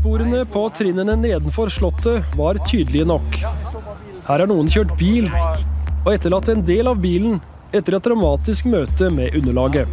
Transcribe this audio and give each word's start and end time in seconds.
Blodsporene 0.00 0.46
på 0.48 0.60
trinnene 0.72 1.12
nedenfor 1.16 1.68
slottet 1.68 2.24
var 2.36 2.56
tydelige 2.64 3.04
nok. 3.04 3.34
Her 4.24 4.40
har 4.40 4.48
noen 4.48 4.70
kjørt 4.72 4.94
bil 4.96 5.26
og 5.28 6.08
etterlatt 6.14 6.48
en 6.48 6.62
del 6.64 6.88
av 6.88 7.02
bilen 7.02 7.34
etter 7.76 7.98
et 7.98 8.06
dramatisk 8.06 8.64
møte 8.64 9.10
med 9.12 9.36
underlaget. 9.36 9.84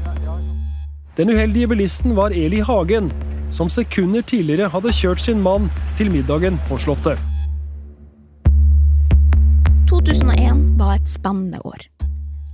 Den 1.17 1.33
uheldige 1.35 1.67
bilisten 1.67 2.15
var 2.15 2.31
Eli 2.31 2.61
Hagen, 2.63 3.09
som 3.51 3.67
sekunder 3.67 4.23
tidligere 4.23 4.69
hadde 4.71 4.93
kjørt 4.95 5.25
sin 5.25 5.41
mann 5.43 5.67
til 5.99 6.07
middagen 6.13 6.55
på 6.69 6.79
Slottet. 6.79 7.19
2001 9.91 10.77
var 10.79 11.01
et 11.01 11.11
spennende 11.11 11.59
år. 11.67 11.83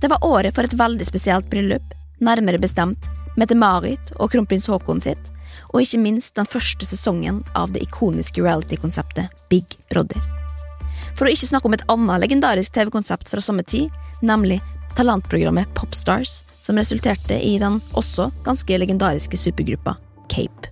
Det 0.02 0.10
var 0.10 0.26
året 0.26 0.58
for 0.58 0.66
et 0.66 0.74
veldig 0.74 1.06
spesielt 1.06 1.46
bryllup, 1.54 1.94
nærmere 2.18 2.58
bestemt 2.58 3.06
Mette-Marit 3.38 4.10
og 4.18 4.34
kronprins 4.34 4.66
Haakon 4.70 5.06
sitt, 5.06 5.30
og 5.74 5.82
ikke 5.82 5.98
minst 5.98 6.36
den 6.38 6.46
første 6.46 6.86
sesongen 6.86 7.42
av 7.58 7.74
det 7.74 7.82
ikoniske 7.82 8.42
reality-konseptet 8.44 9.32
Big 9.50 9.76
Brother. 9.90 10.22
For 11.18 11.26
å 11.26 11.34
ikke 11.34 11.50
snakke 11.50 11.68
om 11.68 11.74
et 11.74 11.84
annet 11.90 12.22
legendarisk 12.22 12.74
TV-konsept 12.74 13.30
fra 13.30 13.42
samme 13.42 13.66
tid, 13.66 13.90
nemlig 14.22 14.60
talentprogrammet 14.94 15.74
Popstars, 15.74 16.44
som 16.62 16.78
resulterte 16.78 17.40
i 17.42 17.56
den 17.58 17.80
også 17.98 18.30
ganske 18.46 18.78
legendariske 18.78 19.38
supergruppa 19.38 19.96
Cape. 20.30 20.70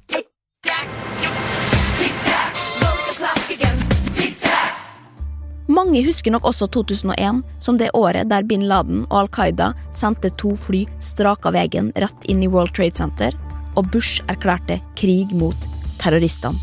Mange 5.72 6.02
husker 6.04 6.34
nok 6.34 6.44
også 6.46 6.66
2001 6.74 7.42
som 7.62 7.78
det 7.80 7.90
året 7.96 8.28
der 8.30 8.44
bin 8.46 8.66
Laden 8.68 9.06
og 9.08 9.22
Al 9.22 9.30
Qaida 9.32 9.70
sendte 9.94 10.30
to 10.38 10.52
fly 10.58 10.84
strak 11.02 11.46
av 11.48 11.56
veien 11.56 11.90
rett 11.96 12.26
inn 12.30 12.42
i 12.44 12.50
World 12.50 12.74
Trade 12.76 12.98
Center, 12.98 13.34
og 13.76 13.90
Bush 13.92 14.20
erklærte 14.28 14.80
krig 14.96 15.26
mot 15.32 15.68
terroristene. 15.98 16.58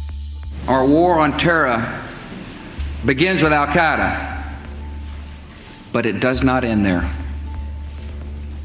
Our 0.67 0.85
war 0.87 1.19
on 1.19 1.31
terror 1.39 1.81
begins 3.05 3.43
with 3.43 3.53
Al 3.53 3.67
Qaeda, 3.67 4.11
but 5.93 6.05
it 6.05 6.21
does 6.21 6.43
not 6.43 6.63
end 6.63 6.85
there. 6.85 7.03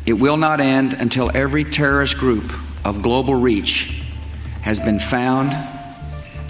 It 0.06 0.14
will 0.14 0.36
not 0.36 0.61
end 0.61 0.97
until 1.01 1.31
every 1.34 1.64
terrorist 1.64 2.19
group 2.19 2.53
of 2.84 3.03
global 3.03 3.34
reach 3.34 4.03
has 4.62 4.81
been 4.81 5.01
found, 5.01 5.53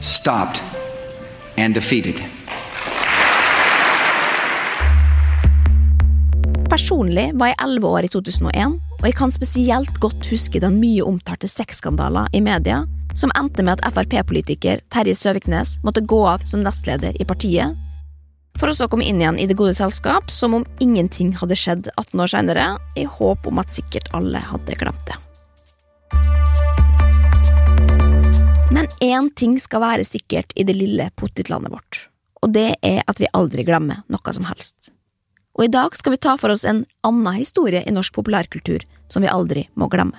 stopped, 0.00 0.62
and 1.56 1.74
defeated. 1.74 2.22
Personlig 6.70 7.30
var 7.34 7.46
jeg 7.46 7.54
elleve 7.62 7.86
år 7.86 7.98
i 7.98 8.08
2001, 8.08 8.80
og 9.04 9.10
jeg 9.10 9.18
kan 9.18 9.32
spesielt 9.34 9.98
godt 10.00 10.30
huske 10.32 10.60
den 10.64 10.78
mye 10.80 11.04
omtalte 11.04 11.44
sexskandalen 11.44 12.24
i 12.32 12.40
media, 12.40 12.86
som 13.12 13.32
endte 13.36 13.60
med 13.60 13.82
at 13.84 13.92
Frp-politiker 13.92 14.80
Terje 14.88 15.12
Søviknes 15.20 15.74
måtte 15.84 16.00
gå 16.00 16.22
av 16.24 16.46
som 16.48 16.62
nestleder 16.64 17.12
i 17.20 17.26
partiet, 17.28 17.76
for 18.56 18.72
å 18.72 18.76
så 18.78 18.88
komme 18.88 19.04
inn 19.04 19.20
igjen 19.20 19.36
i 19.36 19.44
det 19.50 19.58
gode 19.60 19.74
selskap 19.76 20.32
som 20.32 20.56
om 20.56 20.64
ingenting 20.80 21.34
hadde 21.36 21.58
skjedd 21.60 21.90
18 21.98 22.24
år 22.24 22.32
senere, 22.32 22.64
i 22.96 23.04
håp 23.04 23.44
om 23.50 23.60
at 23.60 23.76
sikkert 23.76 24.08
alle 24.16 24.40
hadde 24.40 24.78
glemt 24.80 25.04
det. 25.10 25.20
Men 28.72 28.88
én 29.04 29.28
ting 29.36 29.60
skal 29.60 29.84
være 29.84 30.08
sikkert 30.08 30.56
i 30.56 30.64
det 30.64 30.78
lille 30.80 31.10
pottitlandet 31.20 31.76
vårt, 31.76 32.06
og 32.40 32.56
det 32.56 32.70
er 32.80 33.04
at 33.04 33.20
vi 33.20 33.28
aldri 33.36 33.68
glemmer 33.68 34.00
noe 34.08 34.32
som 34.32 34.48
helst. 34.48 34.94
Og 35.54 35.68
i 35.68 35.70
dag 35.70 35.92
skal 35.94 36.16
vi 36.16 36.24
ta 36.24 36.34
for 36.40 36.56
oss 36.56 36.64
en 36.64 36.86
annen 37.06 37.36
historie 37.36 37.84
i 37.84 37.92
norsk 37.94 38.16
populærkultur 38.16 38.82
som 39.08 39.24
vi 39.24 39.30
aldri 39.30 39.66
må 39.74 39.88
glemme. 39.92 40.18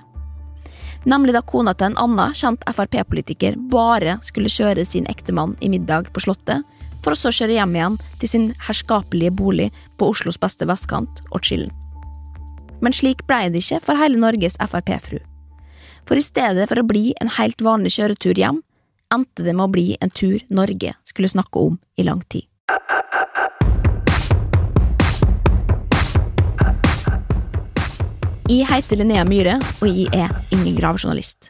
Nemlig 1.06 1.36
da 1.36 1.44
kona 1.46 1.76
til 1.78 1.92
en 1.92 2.00
annen 2.02 2.34
kjent 2.34 2.64
Frp-politiker 2.66 3.58
bare 3.70 4.18
skulle 4.26 4.50
kjøre 4.50 4.86
sin 4.90 5.06
ektemann 5.12 5.54
i 5.62 5.70
middag 5.70 6.10
på 6.14 6.24
Slottet, 6.24 6.66
for 7.06 7.14
å 7.14 7.20
så 7.20 7.30
kjøre 7.30 7.60
hjem 7.60 7.76
igjen 7.78 7.98
til 8.22 8.32
sin 8.32 8.48
herskapelige 8.66 9.36
bolig 9.38 9.70
på 10.00 10.10
Oslos 10.10 10.40
beste 10.42 10.66
vestkant, 10.66 11.22
Ortskillen. 11.30 11.70
Men 12.82 12.94
slik 12.94 13.22
blei 13.30 13.46
det 13.54 13.62
ikke 13.62 13.84
for 13.86 14.02
hele 14.02 14.18
Norges 14.22 14.58
Frp-fru. 14.58 15.22
For 16.10 16.18
i 16.18 16.26
stedet 16.26 16.66
for 16.70 16.82
å 16.82 16.88
bli 16.88 17.14
en 17.22 17.32
helt 17.38 17.62
vanlig 17.62 17.96
kjøretur 18.00 18.42
hjem, 18.42 18.64
endte 19.14 19.46
det 19.46 19.54
med 19.54 19.68
å 19.68 19.74
bli 19.74 19.88
en 20.02 20.10
tur 20.14 20.42
Norge 20.50 20.98
skulle 21.06 21.30
snakke 21.30 21.62
om 21.70 21.78
i 21.98 22.06
lang 22.06 22.26
tid. 22.26 22.50
Jeg 28.46 28.68
heter 28.70 29.00
Linnea 29.00 29.24
Myhre, 29.26 29.56
og 29.82 29.88
jeg 29.90 30.06
er 30.14 30.30
ingen 30.54 30.76
gravejournalist. 30.78 31.48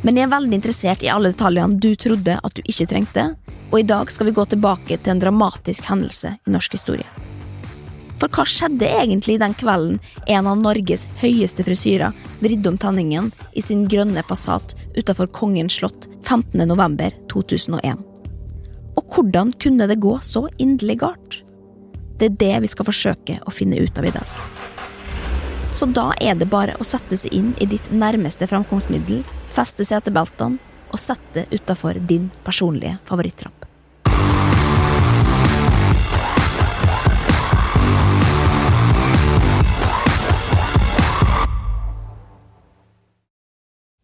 Men 0.00 0.16
jeg 0.16 0.24
er 0.24 0.30
veldig 0.32 0.56
interessert 0.56 1.02
i 1.04 1.10
alle 1.12 1.28
detaljene 1.34 1.76
du 1.76 1.90
trodde 2.00 2.38
at 2.40 2.54
du 2.56 2.62
ikke 2.64 2.86
trengte, 2.88 3.24
og 3.68 3.74
i 3.76 3.84
dag 3.84 4.08
skal 4.08 4.30
vi 4.30 4.32
gå 4.38 4.46
tilbake 4.48 4.96
til 4.96 5.12
en 5.12 5.20
dramatisk 5.20 5.90
hendelse 5.90 6.30
i 6.32 6.54
norsk 6.54 6.78
historie. 6.78 7.04
For 8.16 8.32
hva 8.32 8.46
skjedde 8.48 8.88
egentlig 8.88 9.36
den 9.42 9.52
kvelden 9.60 9.98
en 10.24 10.48
av 10.48 10.56
Norges 10.62 11.04
høyeste 11.20 11.66
frisyrer 11.68 12.16
vridde 12.40 12.72
om 12.72 12.80
tenningen 12.80 13.28
i 13.52 13.60
sin 13.60 13.84
grønne 13.92 14.24
Passat 14.24 14.72
utenfor 14.96 15.28
Kongens 15.36 15.76
slott 15.82 16.08
15. 16.22 16.64
november 16.64 17.12
2001? 17.28 18.00
Og 18.96 19.04
hvordan 19.18 19.52
kunne 19.60 19.90
det 19.90 20.00
gå 20.00 20.16
så 20.24 20.46
inderlig 20.56 21.02
galt? 21.04 21.42
Det 22.16 22.30
er 22.30 22.40
det 22.46 22.58
vi 22.64 22.72
skal 22.72 22.88
forsøke 22.88 23.40
å 23.44 23.52
finne 23.52 23.84
ut 23.84 24.00
av 24.00 24.08
i 24.08 24.16
dag. 24.16 24.61
Så 25.72 25.86
da 25.88 26.10
er 26.20 26.36
det 26.36 26.50
bare 26.52 26.74
å 26.76 26.84
sette 26.84 27.16
seg 27.16 27.32
inn 27.32 27.54
i 27.56 27.64
ditt 27.64 27.86
nærmeste 27.96 28.44
framkomstmiddel, 28.44 29.22
feste 29.48 29.86
setebeltene 29.88 30.60
og 30.92 31.00
sette 31.00 31.46
utafor 31.48 31.96
din 31.96 32.28
personlige 32.44 32.98
favorittrapp. 33.08 33.64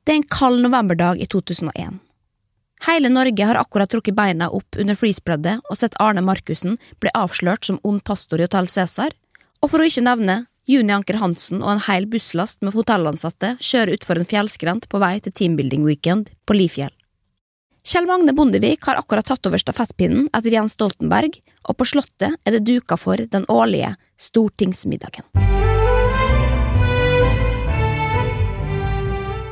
Det 0.09 0.15
er 0.15 0.23
en 0.23 0.29
kald 0.33 0.65
novemberdag 0.65 1.21
i 1.21 1.29
2001. 1.29 1.99
Hele 2.87 3.12
Norge 3.12 3.45
har 3.45 3.61
akkurat 3.61 3.91
trukket 3.93 4.17
beina 4.17 4.49
opp 4.49 4.79
under 4.81 4.97
fleecebreddet 4.97 5.61
og 5.69 5.77
sett 5.77 5.99
Arne 6.00 6.25
Markussen 6.25 6.79
bli 6.97 7.12
avslørt 7.12 7.69
som 7.69 7.81
ond 7.85 8.00
pastor 8.09 8.41
i 8.41 8.47
Hotell 8.49 8.71
Cæsar, 8.73 9.12
og 9.61 9.69
for 9.69 9.83
å 9.83 9.89
ikke 9.91 10.06
nevne 10.09 10.47
Juni 10.69 10.93
Anker 10.93 11.17
Hansen 11.17 11.62
og 11.62 11.71
en 11.73 11.84
hel 11.87 12.05
busslast 12.12 12.61
med 12.61 12.75
hotellansatte 12.77 13.55
kjører 13.56 13.95
utfor 13.97 14.19
en 14.21 14.29
fjellskrent 14.29 14.84
på 14.93 14.99
vei 15.01 15.15
til 15.25 15.33
teambuilding 15.33 15.87
weekend 15.89 16.29
på 16.45 16.56
Lifjell. 16.59 16.93
Kjell 17.89 18.05
Magne 18.05 18.34
Bondevik 18.37 18.84
har 18.84 18.99
akkurat 19.01 19.25
tatt 19.31 19.49
over 19.49 19.62
stafettpinnen 19.62 20.27
etter 20.29 20.53
Jens 20.53 20.75
Stoltenberg, 20.77 21.39
og 21.65 21.79
på 21.79 21.87
Slottet 21.89 22.37
er 22.37 22.53
det 22.53 22.67
duka 22.69 22.99
for 23.01 23.17
den 23.17 23.47
årlige 23.49 23.95
stortingsmiddagen. 24.21 25.25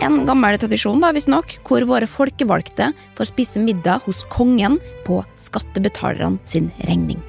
En 0.05 0.19
gammel 0.29 0.59
tradisjon, 0.61 1.01
da, 1.01 1.15
visstnok, 1.17 1.57
hvor 1.65 1.87
våre 1.89 2.11
folkevalgte 2.11 2.91
får 3.17 3.31
spise 3.31 3.65
middag 3.65 4.05
hos 4.05 4.21
kongen 4.29 4.77
på 5.09 5.23
skattebetalerne 5.41 6.37
sin 6.45 6.69
regning. 6.85 7.25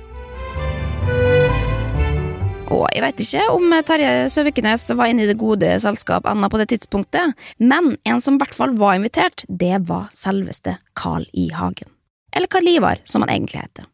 Og 2.68 2.84
jeg 2.92 3.04
veit 3.04 3.22
ikke 3.24 3.44
om 3.54 3.76
Terje 3.88 4.28
Søviknes 4.32 4.90
var 5.00 5.08
inne 5.08 5.24
i 5.24 5.30
det 5.30 5.38
gode 5.40 5.70
selskap 5.80 6.28
ennå 6.28 6.50
på 6.52 6.60
det 6.60 6.70
tidspunktet, 6.74 7.36
men 7.64 7.94
en 8.04 8.24
som 8.24 8.36
i 8.36 8.42
hvert 8.42 8.56
fall 8.58 8.76
var 8.80 8.98
invitert, 8.98 9.46
det 9.48 9.86
var 9.88 10.10
selveste 10.16 10.76
Carl 10.98 11.24
I. 11.32 11.48
Hagen. 11.56 11.88
Eller 12.36 12.52
Karl 12.52 12.68
Ivar, 12.68 13.00
som 13.08 13.24
han 13.24 13.32
egentlig 13.32 13.64
heter. 13.64 13.88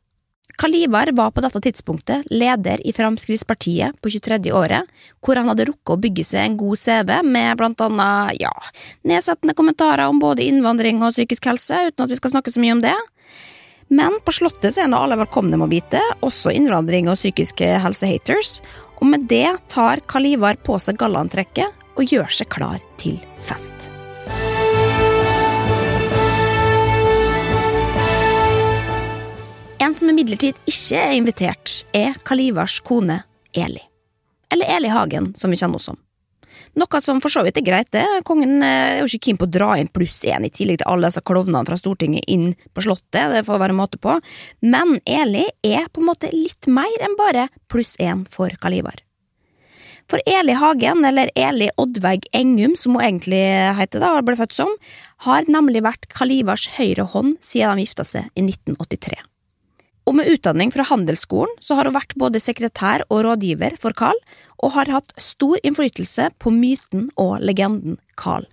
Karl 0.57 0.75
Ivar 0.75 1.09
var 1.17 1.31
på 1.33 1.41
dette 1.41 1.61
tidspunktet 1.65 2.27
leder 2.33 2.81
i 2.85 2.93
Fremskrittspartiet 2.93 3.97
på 4.01 4.09
23. 4.13 4.51
året, 4.53 4.89
hvor 5.21 5.37
han 5.37 5.49
hadde 5.49 5.65
rukket 5.69 5.93
å 5.93 6.01
bygge 6.01 6.25
seg 6.27 6.45
en 6.45 6.57
god 6.59 6.77
CV 6.81 7.13
med 7.25 7.57
blant 7.57 7.81
annet, 7.81 8.37
ja, 8.41 8.53
nedsettende 9.05 9.57
kommentarer 9.57 10.09
om 10.09 10.21
både 10.21 10.45
innvandring 10.45 11.01
og 11.01 11.13
psykisk 11.13 11.49
helse, 11.49 11.89
uten 11.89 12.05
at 12.05 12.13
vi 12.13 12.19
skal 12.21 12.35
snakke 12.35 12.53
så 12.53 12.61
mye 12.61 12.77
om 12.77 12.83
det. 12.85 12.97
Men 13.93 14.15
på 14.25 14.31
Slottet 14.33 14.73
så 14.73 14.81
er 14.83 14.87
nå 14.89 14.97
alle 14.97 15.19
velkomne 15.19 15.53
med 15.53 15.67
å 15.67 15.69
bite, 15.69 15.99
også 16.25 16.49
innvandring 16.57 17.11
og 17.11 17.17
psykiske 17.19 17.67
helsehaters, 17.83 18.55
og 18.97 19.05
med 19.11 19.27
det 19.29 19.51
tar 19.69 20.01
Karl 20.09 20.31
Ivar 20.31 20.57
på 20.65 20.79
seg 20.81 20.97
gallantrekket 20.97 21.99
og 21.99 22.09
gjør 22.09 22.31
seg 22.33 22.49
klar 22.49 22.81
til 22.97 23.19
fest. 23.43 23.91
En 29.83 29.93
som 29.93 30.09
imidlertid 30.09 30.57
ikke 30.65 30.97
er 30.97 31.13
invitert, 31.19 31.83
er 31.93 32.17
Kalivars 32.25 32.79
kone 32.81 33.19
Eli. 33.53 33.83
Eller 34.49 34.73
Eli 34.79 34.89
Hagen, 34.89 35.35
som 35.37 35.53
vi 35.53 35.59
kjenner 35.59 35.77
henne 35.77 35.85
som. 35.91 36.01
Noe 36.73 37.01
som 37.05 37.19
for 37.21 37.29
så 37.29 37.43
vidt 37.45 37.59
er 37.61 37.65
greit, 37.67 37.91
det. 37.93 38.03
Kongen 38.25 38.63
er 38.65 39.03
jo 39.03 39.05
ikke 39.05 39.27
keen 39.27 39.37
på 39.37 39.45
å 39.45 39.53
dra 39.53 39.75
inn 39.77 39.91
pluss 39.93 40.23
én 40.25 40.47
i 40.47 40.49
tillegg 40.53 40.81
til 40.81 40.89
alle 40.89 41.11
disse 41.11 41.21
klovnene 41.21 41.61
fra 41.67 41.77
Stortinget 41.77 42.25
inn 42.33 42.55
på 42.73 42.85
Slottet, 42.85 43.29
det 43.29 43.43
får 43.45 43.61
være 43.61 43.77
måte 43.77 44.01
på, 44.01 44.17
men 44.65 44.97
Eli 45.05 45.45
er 45.61 45.85
på 45.93 46.01
en 46.01 46.09
måte 46.09 46.31
litt 46.33 46.69
mer 46.71 47.05
enn 47.05 47.17
bare 47.19 47.49
pluss 47.69 47.93
én 48.01 48.25
for 48.29 48.53
Kalibar. 48.61 49.03
For 50.09 50.19
Eli 50.27 50.55
Hagen, 50.59 51.05
eller 51.07 51.29
Eli 51.39 51.69
Oddveig 51.79 52.25
Engum, 52.35 52.73
som 52.75 52.97
hun 52.97 53.05
egentlig 53.05 53.43
heter 53.77 54.03
da, 54.03 54.15
ble 54.25 54.35
født 54.39 54.57
som, 54.57 54.73
har 55.27 55.45
nemlig 55.47 55.83
vært 55.85 56.09
Kalibars 56.11 56.67
høyre 56.79 57.05
hånd 57.13 57.37
siden 57.45 57.79
de 57.79 57.85
gifta 57.85 58.07
seg 58.07 58.33
i 58.33 58.43
1983. 58.43 59.21
Og 60.03 60.17
med 60.17 60.27
utdanning 60.27 60.71
fra 60.73 60.83
Handelsskolen 60.87 61.53
så 61.63 61.77
har 61.79 61.87
hun 61.87 61.95
vært 61.95 62.15
både 62.19 62.41
sekretær 62.43 63.05
og 63.09 63.23
rådgiver 63.25 63.77
for 63.79 63.95
Carl, 63.95 64.19
og 64.63 64.75
har 64.75 64.91
hatt 64.91 65.13
stor 65.19 65.59
innflytelse 65.63 66.29
på 66.39 66.51
myten 66.53 67.09
og 67.19 67.39
legenden 67.43 67.97
Carl. 68.19 68.47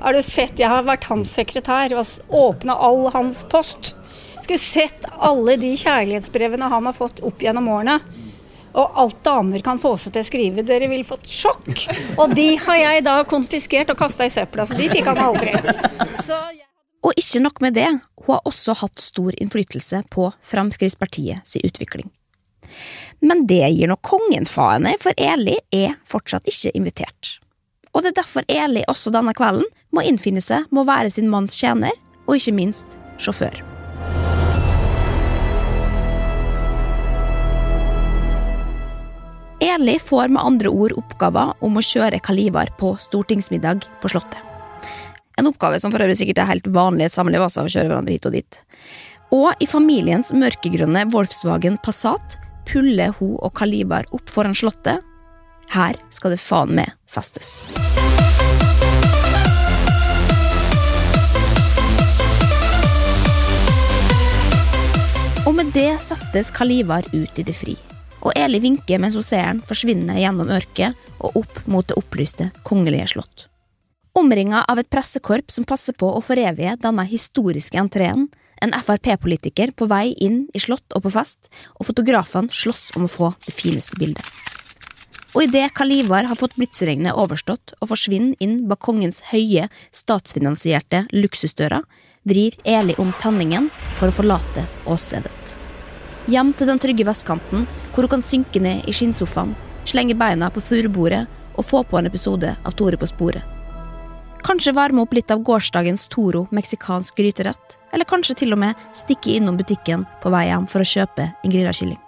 Har 0.00 0.12
du 0.12 0.22
sett, 0.22 0.58
Jeg 0.58 0.68
har 0.68 0.82
vært 0.82 1.04
hans 1.04 1.30
sekretær 1.30 1.94
og 1.94 2.06
åpna 2.28 2.74
all 2.74 3.10
hans 3.14 3.44
post. 3.44 3.94
Skulle 4.42 4.58
sett 4.58 5.06
alle 5.16 5.56
de 5.56 5.72
kjærlighetsbrevene 5.76 6.68
han 6.68 6.86
har 6.86 6.96
fått 6.96 7.22
opp 7.24 7.40
gjennom 7.40 7.68
årene. 7.68 8.00
Og 8.74 8.98
alt 8.98 9.22
damer 9.22 9.62
kan 9.62 9.78
få 9.78 9.94
seg 9.96 10.16
til 10.16 10.24
å 10.24 10.26
skrive. 10.26 10.66
Dere 10.66 10.90
vil 10.90 11.06
fått 11.06 11.30
sjokk. 11.30 11.86
Og 12.18 12.34
de 12.34 12.56
har 12.58 12.80
jeg 12.80 13.06
da 13.06 13.20
konfiskert 13.28 13.94
og 13.94 14.00
kasta 14.02 14.26
i 14.26 14.34
søpla, 14.34 14.66
så 14.66 14.74
de 14.74 14.90
fikk 14.90 15.12
han 15.12 15.22
aldri. 15.30 15.54
Jeg... 15.54 16.64
Og 17.04 17.12
ikke 17.20 17.42
nok 17.44 17.60
med 17.60 17.76
det, 17.76 17.90
hun 18.24 18.32
har 18.32 18.46
også 18.48 18.78
hatt 18.80 19.02
stor 19.02 19.34
innflytelse 19.36 20.02
på 20.10 20.30
Fremskrittspartiet 20.42 21.44
sin 21.44 21.64
utvikling. 21.66 22.08
Men 23.20 23.44
det 23.46 23.60
gir 23.74 23.90
nå 23.90 23.98
kongen 24.00 24.48
faen 24.48 24.88
i, 24.88 24.94
for 25.00 25.16
Eli 25.20 25.58
er 25.74 25.98
fortsatt 26.08 26.48
ikke 26.48 26.72
invitert. 26.74 27.38
Og 27.92 28.02
det 28.02 28.14
er 28.14 28.22
derfor 28.22 28.48
Eli 28.48 28.82
også 28.90 29.12
denne 29.14 29.36
kvelden 29.36 29.68
må 29.94 30.02
innfinne 30.02 30.42
seg 30.42 30.64
med 30.72 30.82
å 30.82 30.88
være 30.88 31.12
sin 31.12 31.30
manns 31.30 31.60
tjener, 31.60 31.92
og 32.24 32.40
ikke 32.40 32.56
minst 32.56 32.96
sjåfør. 33.20 33.60
Eli 39.64 39.98
får 40.00 40.32
med 40.32 40.42
andre 40.42 40.72
ord 40.72 40.96
oppgaver 40.98 41.54
om 41.64 41.78
å 41.78 41.84
kjøre 41.84 42.20
Kalivar 42.24 42.72
på 42.80 42.96
stortingsmiddag 43.00 43.86
på 44.00 44.12
Slottet. 44.12 44.53
En 45.38 45.48
oppgave 45.50 45.80
som 45.80 45.92
for 45.92 46.02
øvrig 46.04 46.16
sikkert 46.20 46.42
er 46.42 46.50
helt 46.52 46.68
vanlig 46.70 47.06
i 47.06 47.08
et 47.08 47.16
samliv 47.16 47.42
også, 47.42 47.64
å 47.64 47.72
kjøre 47.72 47.90
hverandre 47.90 48.14
hit 48.14 48.28
og 48.28 48.34
dit. 48.36 48.58
Og 49.34 49.64
i 49.64 49.66
familiens 49.66 50.30
mørkegrønne 50.36 51.06
Volkswagen 51.10 51.78
Passat 51.82 52.36
puller 52.68 53.14
hun 53.18 53.34
og 53.40 53.50
Kalibar 53.58 54.06
opp 54.14 54.30
foran 54.30 54.54
Slottet. 54.54 55.02
Her 55.74 55.98
skal 56.14 56.34
det 56.34 56.42
faen 56.42 56.74
meg 56.76 56.92
festes. 57.10 57.64
Og 65.44 65.52
med 65.58 65.74
det 65.74 65.90
settes 66.00 66.52
Kalibar 66.54 67.04
ut 67.12 67.42
i 67.42 67.46
det 67.46 67.56
fri 67.58 67.74
og 68.24 68.32
Eli 68.38 68.60
vinker 68.64 69.00
mens 69.02 69.16
hun 69.18 69.24
ser 69.24 69.44
han 69.44 69.64
forsvinne 69.68 70.16
gjennom 70.18 70.52
ørket 70.52 70.96
og 71.20 71.42
opp 71.44 71.58
mot 71.70 71.86
det 71.88 71.98
opplyste 72.00 72.50
kongelige 72.66 73.12
slott. 73.14 73.48
Omringa 74.14 74.60
av 74.68 74.78
et 74.78 74.86
pressekorp 74.90 75.50
som 75.50 75.64
passer 75.66 75.94
på 75.98 76.06
å 76.06 76.20
forevige 76.22 76.76
denne 76.78 77.02
historiske 77.10 77.78
entreen, 77.80 78.28
en 78.62 78.74
Frp-politiker 78.78 79.72
på 79.74 79.88
vei 79.90 80.12
inn 80.22 80.44
i 80.54 80.60
slott 80.62 80.94
og 80.94 81.02
på 81.02 81.10
fest, 81.16 81.48
og 81.74 81.88
fotografene 81.88 82.54
slåss 82.54 82.92
om 82.94 83.08
å 83.08 83.10
få 83.10 83.32
det 83.42 83.54
fineste 83.56 83.98
bildet. 83.98 84.22
Og 85.34 85.48
idet 85.48 85.66
Kalivar 85.74 86.28
har 86.30 86.38
fått 86.38 86.54
blitsregnet 86.54 87.18
overstått 87.18 87.74
og 87.80 87.90
forsvinner 87.90 88.38
inn 88.38 88.68
bak 88.70 88.78
kongens 88.86 89.18
høye, 89.32 89.66
statsfinansierte 89.90 91.08
luksusdører, 91.10 91.82
vrir 92.22 92.54
Eli 92.62 92.94
om 93.02 93.10
tenningen 93.18 93.66
for 93.98 94.12
å 94.12 94.14
forlate 94.14 94.62
åstedet. 94.86 95.56
Hjem 96.30 96.54
til 96.54 96.70
den 96.70 96.78
trygge 96.80 97.08
vestkanten 97.10 97.66
hvor 97.90 98.06
hun 98.06 98.14
kan 98.14 98.22
synke 98.22 98.62
ned 98.62 98.86
i 98.86 98.94
skinnsofaen, 98.94 99.56
slenge 99.90 100.14
beina 100.14 100.52
på 100.54 100.62
furubordet 100.62 101.24
og 101.58 101.66
få 101.66 101.82
på 101.82 101.98
en 101.98 102.06
episode 102.06 102.54
av 102.62 102.78
Tore 102.78 102.96
på 102.96 103.10
sporet. 103.10 103.53
Kanskje 104.44 104.74
varme 104.76 105.00
opp 105.00 105.14
litt 105.16 105.30
av 105.32 105.40
gårsdagens 105.40 106.08
Toro 106.12 106.46
meksikansk 106.52 107.16
gryterett, 107.16 107.78
eller 107.92 108.04
kanskje 108.04 108.34
til 108.42 108.52
og 108.52 108.60
med 108.60 108.80
stikke 108.92 109.38
innom 109.38 109.56
butikken 109.56 110.04
på 110.20 110.32
vei 110.34 110.50
hjem 110.50 110.66
for 110.68 110.84
å 110.84 110.88
kjøpe 110.88 111.30
en 111.32 111.54
grilla 111.54 111.72
kylling. 111.72 112.00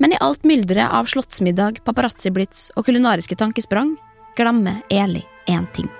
Men 0.00 0.14
i 0.14 0.20
alt 0.24 0.46
mylderet 0.48 0.88
av 0.96 1.10
slottsmiddag, 1.12 1.82
paparazzi-blitz 1.84 2.70
og 2.72 2.88
kulinariske 2.88 3.36
tankesprang 3.36 3.98
glemmer 4.38 4.80
Eli 4.88 5.20
én 5.44 5.68
ting. 5.76 5.90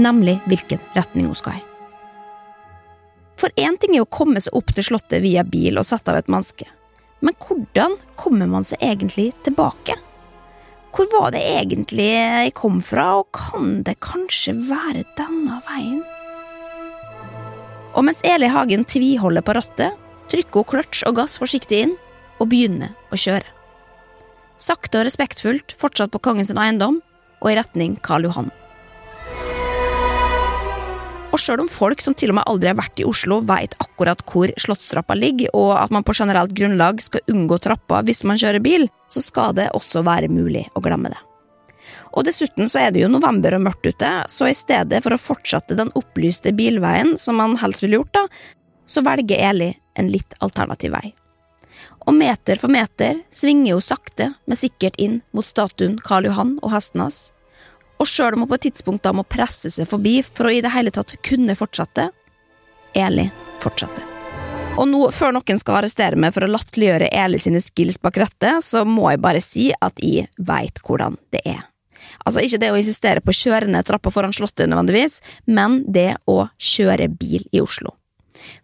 Nemlig 0.00 0.38
hvilken 0.48 0.80
retning 0.96 1.28
hun 1.28 1.36
skal 1.36 1.60
i. 1.60 1.64
For 3.36 3.52
én 3.60 3.76
ting 3.80 3.98
er 3.98 4.06
å 4.06 4.08
komme 4.08 4.40
seg 4.40 4.56
opp 4.56 4.72
til 4.72 4.86
slottet 4.86 5.20
via 5.20 5.44
bil 5.44 5.76
og 5.76 5.84
sette 5.84 6.08
av 6.08 6.22
et 6.22 6.32
menneske. 6.32 6.64
Men 7.20 7.36
hvordan 7.36 8.00
kommer 8.16 8.48
man 8.48 8.64
seg 8.64 8.80
egentlig 8.80 9.34
tilbake? 9.44 10.00
Hvor 10.90 11.06
var 11.12 11.30
det 11.34 11.42
egentlig 11.46 12.08
jeg 12.10 12.54
kom 12.58 12.80
fra, 12.82 13.20
og 13.20 13.30
kan 13.36 13.82
det 13.86 14.00
kanskje 14.02 14.56
være 14.68 15.04
denne 15.18 15.60
veien? 15.68 16.02
Og 17.94 18.06
mens 18.06 18.22
Eli 18.26 18.50
Hagen 18.50 18.84
tviholder 18.86 19.44
på 19.46 19.54
rattet, 19.58 19.96
trykker 20.30 20.62
hun 20.62 20.70
kløtsj 20.74 21.06
og 21.08 21.16
gass 21.18 21.38
forsiktig 21.42 21.84
inn 21.86 21.96
og 22.40 22.50
begynner 22.52 22.94
å 23.10 23.18
kjøre. 23.18 23.46
Sakte 24.60 25.00
og 25.00 25.06
respektfullt 25.08 25.74
fortsatt 25.78 26.12
på 26.12 26.22
kongens 26.22 26.52
eiendom 26.52 27.00
og 27.40 27.50
i 27.50 27.56
retning 27.58 27.96
Karl 28.04 28.28
Johan. 28.28 28.50
Og 31.40 31.46
sjøl 31.46 31.62
om 31.62 31.68
folk 31.72 32.02
som 32.04 32.12
til 32.12 32.34
og 32.34 32.36
med 32.36 32.48
aldri 32.50 32.68
har 32.68 32.76
vært 32.76 33.00
i 33.00 33.04
Oslo, 33.08 33.38
veit 33.48 33.72
akkurat 33.80 34.20
hvor 34.28 34.50
Slottstrappa 34.60 35.14
ligger, 35.16 35.48
og 35.56 35.70
at 35.80 35.92
man 35.94 36.04
på 36.04 36.12
generelt 36.18 36.52
grunnlag 36.52 37.00
skal 37.00 37.24
unngå 37.32 37.56
trappa 37.64 38.02
hvis 38.04 38.26
man 38.28 38.36
kjører 38.36 38.60
bil, 38.60 38.84
så 39.08 39.22
skal 39.24 39.54
det 39.56 39.70
også 39.72 40.02
være 40.04 40.28
mulig 40.28 40.66
å 40.76 40.82
glemme 40.84 41.08
det. 41.14 41.20
Og 42.12 42.26
dessuten 42.28 42.68
så 42.68 42.82
er 42.82 42.92
det 42.92 43.06
jo 43.06 43.08
november 43.08 43.56
og 43.56 43.64
mørkt 43.64 43.88
ute, 43.88 44.10
så 44.28 44.50
i 44.50 44.58
stedet 44.58 45.00
for 45.00 45.16
å 45.16 45.22
fortsette 45.22 45.78
den 45.78 45.88
opplyste 45.96 46.52
bilveien 46.52 47.16
som 47.16 47.40
man 47.40 47.56
helst 47.62 47.86
ville 47.86 48.02
gjort, 48.02 48.12
da, 48.18 48.26
så 48.84 49.00
velger 49.06 49.40
Eli 49.40 49.72
en 49.96 50.12
litt 50.12 50.36
alternativ 50.44 50.92
vei. 50.92 51.14
Og 52.04 52.18
meter 52.20 52.60
for 52.60 52.68
meter 52.68 53.24
svinger 53.32 53.78
hun 53.78 53.86
sakte, 53.88 54.34
men 54.44 54.60
sikkert 54.60 55.00
inn 55.00 55.22
mot 55.32 55.48
statuen 55.48 55.96
Karl 56.04 56.28
Johan 56.28 56.58
og 56.60 56.74
hesten 56.76 57.06
hans, 57.06 57.30
og 58.00 58.08
sjøl 58.08 58.34
om 58.34 58.44
hun 58.44 58.50
på 58.50 58.56
et 58.56 58.68
tidspunkt 58.70 59.04
da 59.04 59.12
må 59.16 59.26
presse 59.28 59.70
seg 59.72 59.88
forbi 59.88 60.20
for 60.24 60.48
å 60.48 60.54
i 60.54 60.62
det 60.64 60.72
hele 60.72 60.92
tatt 60.94 61.18
kunne 61.26 61.56
fortsette, 61.58 62.08
Eli 62.96 63.28
fortsatte. 63.62 64.02
Og 64.80 64.88
nå, 64.88 65.00
før 65.12 65.34
noen 65.36 65.58
skal 65.60 65.80
arrestere 65.80 66.18
meg 66.18 66.32
for 66.34 66.46
å 66.46 66.50
latterliggjøre 66.50 67.10
Eli 67.12 67.40
sine 67.42 67.60
skills 67.62 68.00
bak 68.02 68.16
rattet, 68.22 68.64
så 68.64 68.86
må 68.88 69.10
jeg 69.12 69.20
bare 69.22 69.42
si 69.44 69.68
at 69.76 70.00
jeg 70.00 70.30
veit 70.38 70.80
hvordan 70.86 71.18
det 71.34 71.42
er. 71.44 71.66
Altså 72.24 72.42
ikke 72.44 72.60
det 72.62 72.70
å 72.72 72.78
insistere 72.80 73.22
på 73.22 73.34
å 73.34 73.36
kjøre 73.36 73.68
ned 73.70 73.86
trappa 73.86 74.12
foran 74.14 74.34
Slottet 74.34 74.70
nødvendigvis, 74.70 75.20
men 75.46 75.82
det 75.86 76.14
å 76.30 76.46
kjøre 76.56 77.10
bil 77.12 77.44
i 77.52 77.60
Oslo. 77.62 77.99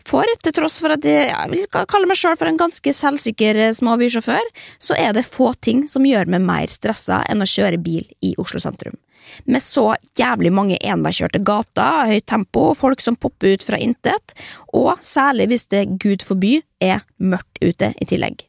For 0.06 0.28
til 0.42 0.54
tross 0.56 0.78
for 0.82 0.94
at 0.94 1.06
jeg, 1.06 1.30
jeg 1.32 1.70
kalle 1.72 2.08
meg 2.08 2.18
sjøl 2.18 2.36
for 2.38 2.50
en 2.50 2.60
ganske 2.60 2.94
selvsikker 3.00 3.60
småbysjåfør, 3.78 4.52
så 4.78 4.98
er 4.98 5.16
det 5.16 5.26
få 5.28 5.52
ting 5.60 5.86
som 5.90 6.06
gjør 6.06 6.30
meg 6.36 6.46
mer 6.46 6.72
stressa 6.72 7.22
enn 7.30 7.44
å 7.44 7.50
kjøre 7.50 7.82
bil 7.82 8.06
i 8.24 8.34
Oslo 8.40 8.62
sentrum 8.62 8.96
med 9.44 9.62
så 9.62 9.94
jævlig 10.18 10.52
mange 10.54 10.78
enveiskjørte 10.80 11.40
gater, 11.46 12.06
høyt 12.10 12.26
tempo, 12.30 12.68
folk 12.78 13.02
som 13.02 13.18
popper 13.20 13.56
ut 13.56 13.66
fra 13.66 13.78
intet, 13.82 14.36
og 14.76 14.96
særlig 15.04 15.50
hvis 15.52 15.68
det, 15.72 15.86
gud 16.02 16.24
forby, 16.26 16.60
er 16.82 17.04
mørkt 17.18 17.60
ute 17.62 17.92
i 18.00 18.08
tillegg. 18.08 18.46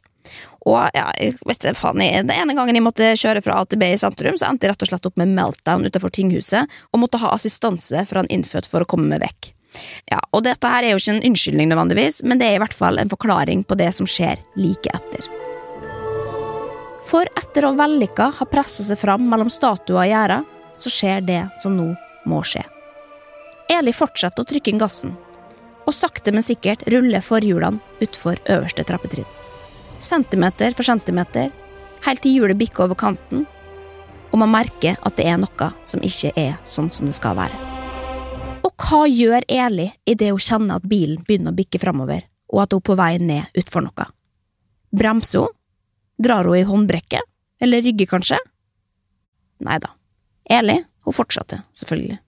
Og 0.67 0.89
ja, 0.91 1.05
vet 1.47 1.63
du, 1.63 1.69
faen, 1.79 2.01
Den 2.01 2.33
ene 2.33 2.55
gangen 2.57 2.75
jeg 2.75 2.83
måtte 2.83 3.13
kjøre 3.15 3.41
fra 3.45 3.61
A 3.61 3.65
til 3.65 3.79
B 3.79 3.93
i 3.93 3.99
sentrum, 3.99 4.35
så 4.35 4.49
endte 4.49 4.67
jeg 4.67 4.73
rett 4.73 4.83
og 4.83 4.91
slett 4.91 5.07
opp 5.07 5.19
med 5.19 5.31
meltdown 5.37 5.87
utenfor 5.87 6.11
tinghuset, 6.11 6.67
og 6.91 7.03
måtte 7.03 7.21
ha 7.23 7.31
assistanse 7.31 8.03
fra 8.09 8.23
en 8.23 8.33
innfødt 8.33 8.67
for 8.67 8.83
å 8.83 8.89
komme 8.89 9.07
meg 9.13 9.23
vekk. 9.23 9.53
Ja, 10.11 10.19
og 10.31 10.45
Dette 10.45 10.69
her 10.71 10.85
er 10.85 10.93
jo 10.93 11.01
ikke 11.01 11.17
en 11.17 11.25
unnskyldning, 11.31 11.71
nødvendigvis, 11.71 12.21
men 12.23 12.39
det 12.39 12.47
er 12.47 12.57
i 12.57 12.61
hvert 12.63 12.75
fall 12.77 12.99
en 13.01 13.11
forklaring 13.11 13.63
på 13.67 13.77
det 13.79 13.89
som 13.95 14.09
skjer 14.09 14.41
like 14.59 14.93
etter. 14.93 15.27
For 17.07 17.27
etter 17.39 17.67
å 17.67 17.75
vellykka 17.77 18.31
ha 18.39 18.47
presset 18.51 18.89
seg 18.89 18.99
fram 18.99 19.29
mellom 19.31 19.51
statuer 19.51 20.01
og 20.01 20.09
gjerder, 20.09 20.43
så 20.77 20.91
skjer 20.91 21.23
det 21.25 21.43
som 21.63 21.77
nå 21.77 21.93
må 22.27 22.41
skje. 22.45 22.65
Eli 23.71 23.93
fortsetter 23.95 24.43
å 24.43 24.47
trykke 24.47 24.71
inn 24.71 24.81
gassen, 24.81 25.15
og 25.87 25.95
sakte, 25.95 26.33
men 26.35 26.43
sikkert 26.43 26.83
ruller 26.91 27.23
forhjulene 27.23 28.03
utfor 28.03 28.39
øverste 28.51 28.83
trappetrinn. 28.87 29.27
Centimeter 30.03 30.75
for 30.75 30.87
centimeter, 30.87 31.49
helt 32.05 32.23
til 32.23 32.37
hjulet 32.37 32.59
bikker 32.59 32.85
over 32.85 32.99
kanten, 32.99 33.47
og 34.31 34.43
man 34.43 34.53
merker 34.53 34.99
at 35.01 35.17
det 35.17 35.29
er 35.31 35.39
noe 35.41 35.71
som 35.87 36.03
ikke 36.03 36.35
er 36.35 36.59
sånn 36.67 36.91
som 36.93 37.07
det 37.07 37.15
skal 37.17 37.39
være. 37.39 37.66
Hva 38.77 39.07
gjør 39.09 39.41
Eli 39.49 39.87
idet 40.05 40.29
hun 40.29 40.41
kjenner 40.41 40.77
at 40.77 40.85
bilen 40.85 41.23
begynner 41.25 41.49
å 41.49 41.57
bikke 41.57 41.79
framover, 41.81 42.27
og 42.53 42.61
at 42.61 42.75
hun 42.75 42.83
er 42.83 42.85
på 42.85 42.97
vei 42.99 43.13
ned 43.17 43.57
utfor 43.57 43.83
noe? 43.87 44.05
Bremser 44.93 45.47
hun? 45.47 45.55
Drar 46.21 46.45
hun 46.45 46.59
i 46.59 46.65
håndbrekket? 46.65 47.25
Eller 47.61 47.81
rygger, 47.81 48.05
kanskje? 48.13 48.37
Nei 49.65 49.79
da. 49.81 49.89
Eli, 50.45 50.77
hun 51.05 51.17
fortsatte, 51.17 51.63
selvfølgelig. 51.73 52.19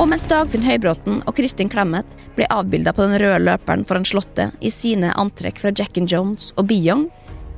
Og 0.00 0.06
mens 0.08 0.24
Dagfinn 0.28 0.64
Høybråten 0.64 1.18
og 1.24 1.34
Kristin 1.36 1.72
Clemet 1.72 2.14
blir 2.36 2.48
avbilda 2.52 2.92
på 2.96 3.04
den 3.04 3.18
røde 3.20 3.40
løperen 3.48 3.84
foran 3.88 4.06
Slottet 4.08 4.56
i 4.60 4.72
sine 4.72 5.12
antrekk 5.16 5.60
fra 5.60 5.72
Jack 5.72 5.96
and 6.00 6.08
Jones 6.08 6.52
og 6.56 6.68
Beyong, 6.68 7.08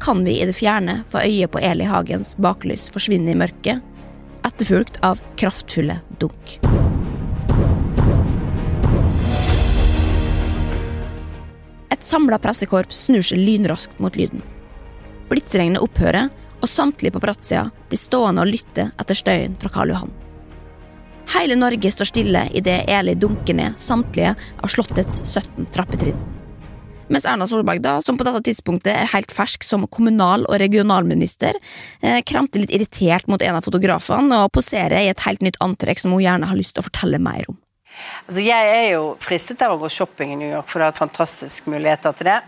kan 0.02 0.22
vi 0.26 0.38
i 0.38 0.46
det 0.46 0.56
fjerne 0.58 1.02
få 1.10 1.22
øye 1.22 1.50
på 1.50 1.62
Eli 1.62 1.86
Hagens 1.86 2.34
baklys 2.42 2.88
forsvinne 2.94 3.34
i 3.34 3.38
mørket, 3.38 3.82
etterfulgt 4.46 4.98
av 5.06 5.20
kraftfulle 5.36 6.00
dunk. 6.20 6.58
Et 11.92 12.04
samla 12.04 12.38
pressekorps 12.42 13.04
snur 13.06 13.22
seg 13.22 13.38
lynraskt 13.38 13.98
mot 14.02 14.16
lyden. 14.18 14.42
Blitsregnet 15.30 15.82
opphører, 15.84 16.30
og 16.62 16.70
samtlige 16.70 17.14
på 17.14 17.22
Bratzia 17.22 17.64
blir 17.90 17.98
stående 17.98 18.44
og 18.44 18.52
lytte 18.52 18.90
etter 19.00 19.18
støyen 19.18 19.56
fra 19.58 19.70
Karl 19.74 19.94
Johan. 19.94 20.12
Hele 21.32 21.56
Norge 21.58 21.90
står 21.90 22.10
stille 22.10 22.44
idet 22.58 22.84
Eli 22.90 23.14
dunker 23.18 23.56
ned 23.56 23.80
samtlige 23.80 24.34
av 24.34 24.70
Slottets 24.70 25.22
17 25.24 25.70
trappetrinn. 25.74 26.41
Mens 27.12 27.26
Erna 27.28 27.46
Solberg, 27.46 27.82
da, 27.84 27.98
som 28.00 28.16
på 28.16 28.24
dette 28.24 28.40
tidspunktet 28.46 28.92
er 28.94 29.10
helt 29.12 29.32
fersk 29.34 29.64
som 29.66 29.84
kommunal- 29.86 30.46
og 30.48 30.56
regionalminister, 30.62 31.58
eh, 32.00 32.22
kramter 32.24 32.62
litt 32.62 32.72
irritert 32.72 33.28
mot 33.28 33.42
en 33.42 33.58
av 33.58 33.62
fotografene 33.62 34.44
og 34.44 34.52
poserer 34.52 35.02
i 35.02 35.10
et 35.10 35.20
helt 35.20 35.42
nytt 35.44 35.60
antrekk 35.60 36.00
som 36.00 36.12
hun 36.12 36.22
gjerne 36.22 36.48
har 36.48 36.56
lyst 36.56 36.74
til 36.74 36.82
å 36.82 36.88
fortelle 36.88 37.20
mer 37.20 37.44
om. 37.48 37.58
Altså, 38.26 38.40
jeg 38.40 38.64
er 38.78 38.92
jo 38.94 39.16
fristet 39.20 39.60
av 39.60 39.76
å 39.76 39.80
gå 39.82 39.90
shopping 39.90 40.32
i 40.32 40.36
New 40.36 40.48
York, 40.48 40.68
for 40.68 40.80
det 40.80 40.88
er 40.88 40.92
fantastiske 40.96 41.68
muligheter 41.68 42.16
til 42.16 42.24
det. 42.24 42.40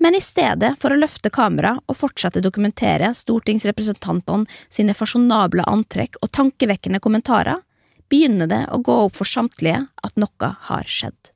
Men 0.00 0.14
i 0.14 0.20
stedet 0.20 0.78
for 0.78 0.94
å 0.94 0.98
løfte 0.98 1.28
kamera 1.28 1.74
og 1.86 1.96
fortsette 1.98 2.38
å 2.38 2.46
dokumentere 2.46 3.12
stortingsrepresentantene 3.12 4.46
sine 4.70 4.94
fasjonable 4.94 5.66
antrekk 5.66 6.16
og 6.22 6.32
tankevekkende 6.32 7.00
kommentarer, 7.02 7.60
begynner 8.08 8.48
det 8.48 8.64
å 8.72 8.80
gå 8.80 8.94
opp 9.04 9.18
for 9.18 9.28
samtlige 9.28 9.84
at 10.02 10.16
noe 10.16 10.56
har 10.70 10.88
skjedd. 10.88 11.34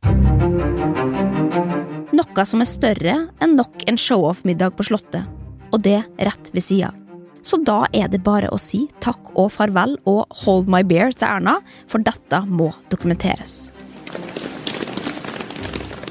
Noe 2.13 2.45
som 2.45 2.61
er 2.61 2.69
større 2.69 3.15
enn 3.41 3.55
nok 3.57 3.87
en 3.89 3.97
show-off-middag 3.97 4.75
på 4.77 4.85
Slottet, 4.85 5.25
og 5.73 5.81
det 5.81 6.03
rett 6.21 6.51
ved 6.53 6.65
sida. 6.65 6.91
Så 7.43 7.57
da 7.65 7.87
er 7.97 8.11
det 8.13 8.21
bare 8.23 8.51
å 8.53 8.59
si 8.61 8.85
takk 9.03 9.33
og 9.33 9.49
farvel 9.55 9.97
og 10.05 10.29
hold 10.45 10.69
my 10.71 10.83
beer 10.85 11.15
til 11.17 11.27
Erna, 11.27 11.57
for 11.89 12.05
dette 12.05 12.43
må 12.47 12.69
dokumenteres. 12.93 13.73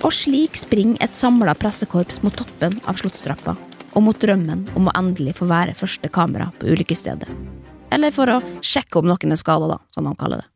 Og 0.01 0.09
slik 0.09 0.57
springer 0.57 0.97
et 1.05 1.13
samla 1.13 1.53
pressekorps 1.53 2.23
mot 2.25 2.33
toppen 2.33 2.81
av 2.89 2.97
Slottstrappa, 2.97 3.53
og 3.93 4.01
mot 4.01 4.17
drømmen 4.17 4.71
om 4.73 4.89
å 4.89 4.97
endelig 4.97 5.37
få 5.37 5.45
være 5.51 5.77
første 5.77 6.09
kamera 6.09 6.49
på 6.57 6.73
ulykkesstedet. 6.73 7.29
Eller 7.93 8.09
for 8.15 8.31
å 8.31 8.41
sjekke 8.65 8.99
om 8.99 9.11
noen 9.11 9.35
er 9.35 9.39
skada, 9.39 9.75
da, 9.75 9.83
som 9.93 10.09
de 10.09 10.17
kaller 10.17 10.41
det. 10.41 10.47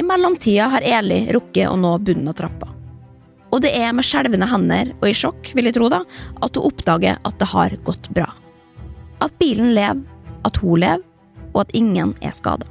I 0.00 0.02
mellomtida 0.02 0.72
har 0.72 0.86
Eli 1.02 1.26
rukket 1.34 1.68
å 1.68 1.76
nå 1.78 1.98
bunnen 2.02 2.32
av 2.32 2.38
trappa. 2.40 2.73
Og 3.54 3.62
det 3.62 3.70
er 3.78 3.92
med 3.94 4.02
skjelvende 4.02 4.48
hender 4.50 4.90
og 4.98 5.06
i 5.06 5.14
sjokk, 5.14 5.52
vil 5.54 5.68
jeg 5.68 5.76
tro, 5.76 5.86
da, 5.92 6.00
at 6.42 6.58
hun 6.58 6.66
oppdager 6.72 7.20
at 7.22 7.38
det 7.38 7.50
har 7.52 7.76
gått 7.86 8.10
bra. 8.16 8.26
At 9.22 9.36
bilen 9.38 9.70
lever, 9.76 10.02
at 10.42 10.58
hun 10.58 10.80
lever, 10.82 11.04
og 11.54 11.60
at 11.62 11.74
ingen 11.78 12.16
er 12.18 12.34
skada. 12.34 12.66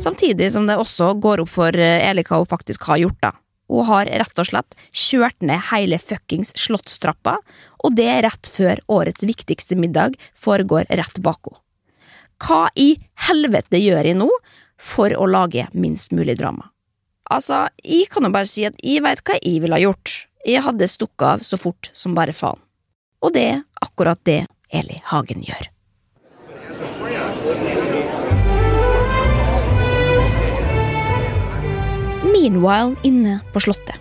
Samtidig 0.00 0.48
som 0.54 0.64
det 0.66 0.78
også 0.80 1.12
går 1.20 1.44
opp 1.44 1.52
for 1.52 1.76
Eli 1.76 2.24
hva 2.24 2.40
hun 2.40 2.48
faktisk 2.48 2.88
har 2.88 3.02
gjort, 3.02 3.20
da. 3.20 3.34
Hun 3.68 3.86
har 3.88 4.08
rett 4.08 4.40
og 4.40 4.48
slett 4.48 4.74
kjørt 4.92 5.44
ned 5.44 5.62
hele 5.70 6.00
fuckings 6.00 6.52
Slottstrappa, 6.64 7.38
og 7.84 7.96
det 7.96 8.10
rett 8.24 8.50
før 8.50 8.80
årets 8.88 9.24
viktigste 9.28 9.76
middag 9.76 10.16
foregår 10.32 10.88
rett 10.88 11.20
bak 11.24 11.44
henne. 11.44 11.60
Hva 12.44 12.66
i 12.74 12.96
helvete 13.28 13.78
gjør 13.78 14.08
jeg 14.08 14.18
nå 14.18 14.26
for 14.80 15.12
å 15.14 15.28
lage 15.30 15.68
minst 15.72 16.12
mulig 16.16 16.34
drama? 16.40 16.73
Altså, 17.32 17.68
jeg 17.80 18.10
kan 18.12 18.26
jo 18.26 18.32
bare 18.34 18.48
si 18.48 18.66
at 18.68 18.76
jeg 18.84 19.00
veit 19.04 19.22
hva 19.24 19.38
jeg 19.38 19.62
ville 19.62 19.76
ha 19.76 19.80
gjort. 19.80 20.26
Jeg 20.44 20.64
hadde 20.66 20.88
stukket 20.90 21.24
av 21.24 21.44
så 21.46 21.56
fort 21.56 21.88
som 21.96 22.16
bare 22.16 22.34
faen. 22.36 22.60
Og 23.24 23.32
det 23.32 23.44
er 23.54 23.62
akkurat 23.80 24.20
det 24.28 24.44
Eli 24.68 24.98
Hagen 25.08 25.40
gjør. 25.46 25.70
Meanwhile 32.28 32.96
inne 33.08 33.38
på 33.54 33.62
Slottet. 33.64 33.96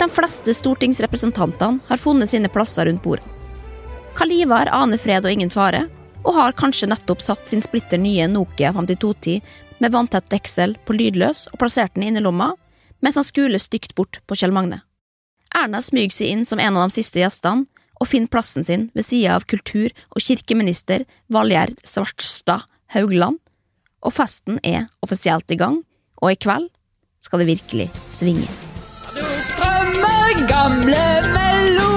De 0.00 0.08
fleste 0.10 0.50
stortingsrepresentantene 0.58 1.78
har 1.86 2.00
funnet 2.02 2.32
sine 2.32 2.50
plasser 2.50 2.88
rundt 2.90 3.04
bordet. 3.04 3.28
Kalivar 4.18 4.66
aner 4.74 4.98
fred 4.98 5.22
og 5.22 5.30
ingen 5.30 5.52
fare, 5.54 5.84
og 6.22 6.34
har 6.34 6.56
kanskje 6.58 6.88
nettopp 6.90 7.22
satt 7.22 7.46
sin 7.48 7.62
splitter 7.62 8.00
nye 8.02 8.26
Nokia 8.30 8.72
5210 8.74 9.40
med 9.82 9.92
vanntett 9.92 10.30
deksel 10.30 10.76
på 10.86 10.94
lydløs 10.94 11.48
og 11.50 11.58
plassert 11.60 11.96
den 11.96 12.06
inn 12.06 12.18
i 12.20 12.22
lomma, 12.22 12.52
mens 13.02 13.18
han 13.18 13.26
skuler 13.26 13.58
stygt 13.58 13.96
bort 13.98 14.20
på 14.30 14.38
Kjell 14.38 14.54
Magne. 14.54 14.82
Erna 15.52 15.82
smyger 15.82 16.14
seg 16.14 16.32
inn 16.32 16.44
som 16.48 16.62
en 16.62 16.78
av 16.78 16.88
de 16.88 16.96
siste 17.00 17.20
gjestene, 17.20 17.66
og 18.00 18.08
finner 18.10 18.30
plassen 18.32 18.64
sin 18.66 18.88
ved 18.96 19.06
sida 19.06 19.36
av 19.36 19.44
kultur- 19.46 19.92
og 20.10 20.24
kirkeminister 20.24 21.04
Valgjerd 21.30 21.76
Svartstad 21.86 22.64
Haugland, 22.94 23.38
og 24.02 24.16
festen 24.16 24.58
er 24.66 24.88
offisielt 25.06 25.54
i 25.54 25.60
gang, 25.60 25.78
og 26.18 26.32
i 26.32 26.40
kveld 26.40 26.66
skal 27.22 27.44
det 27.44 27.52
virkelig 27.52 27.88
svinge. 28.10 28.50
Du 29.14 29.22
strømmer 29.52 30.46
gamle 30.50 31.06
melodier. 31.30 31.91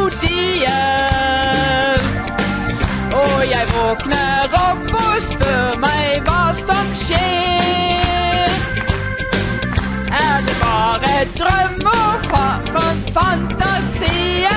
Fa 13.15 13.24
fantasier? 13.24 14.51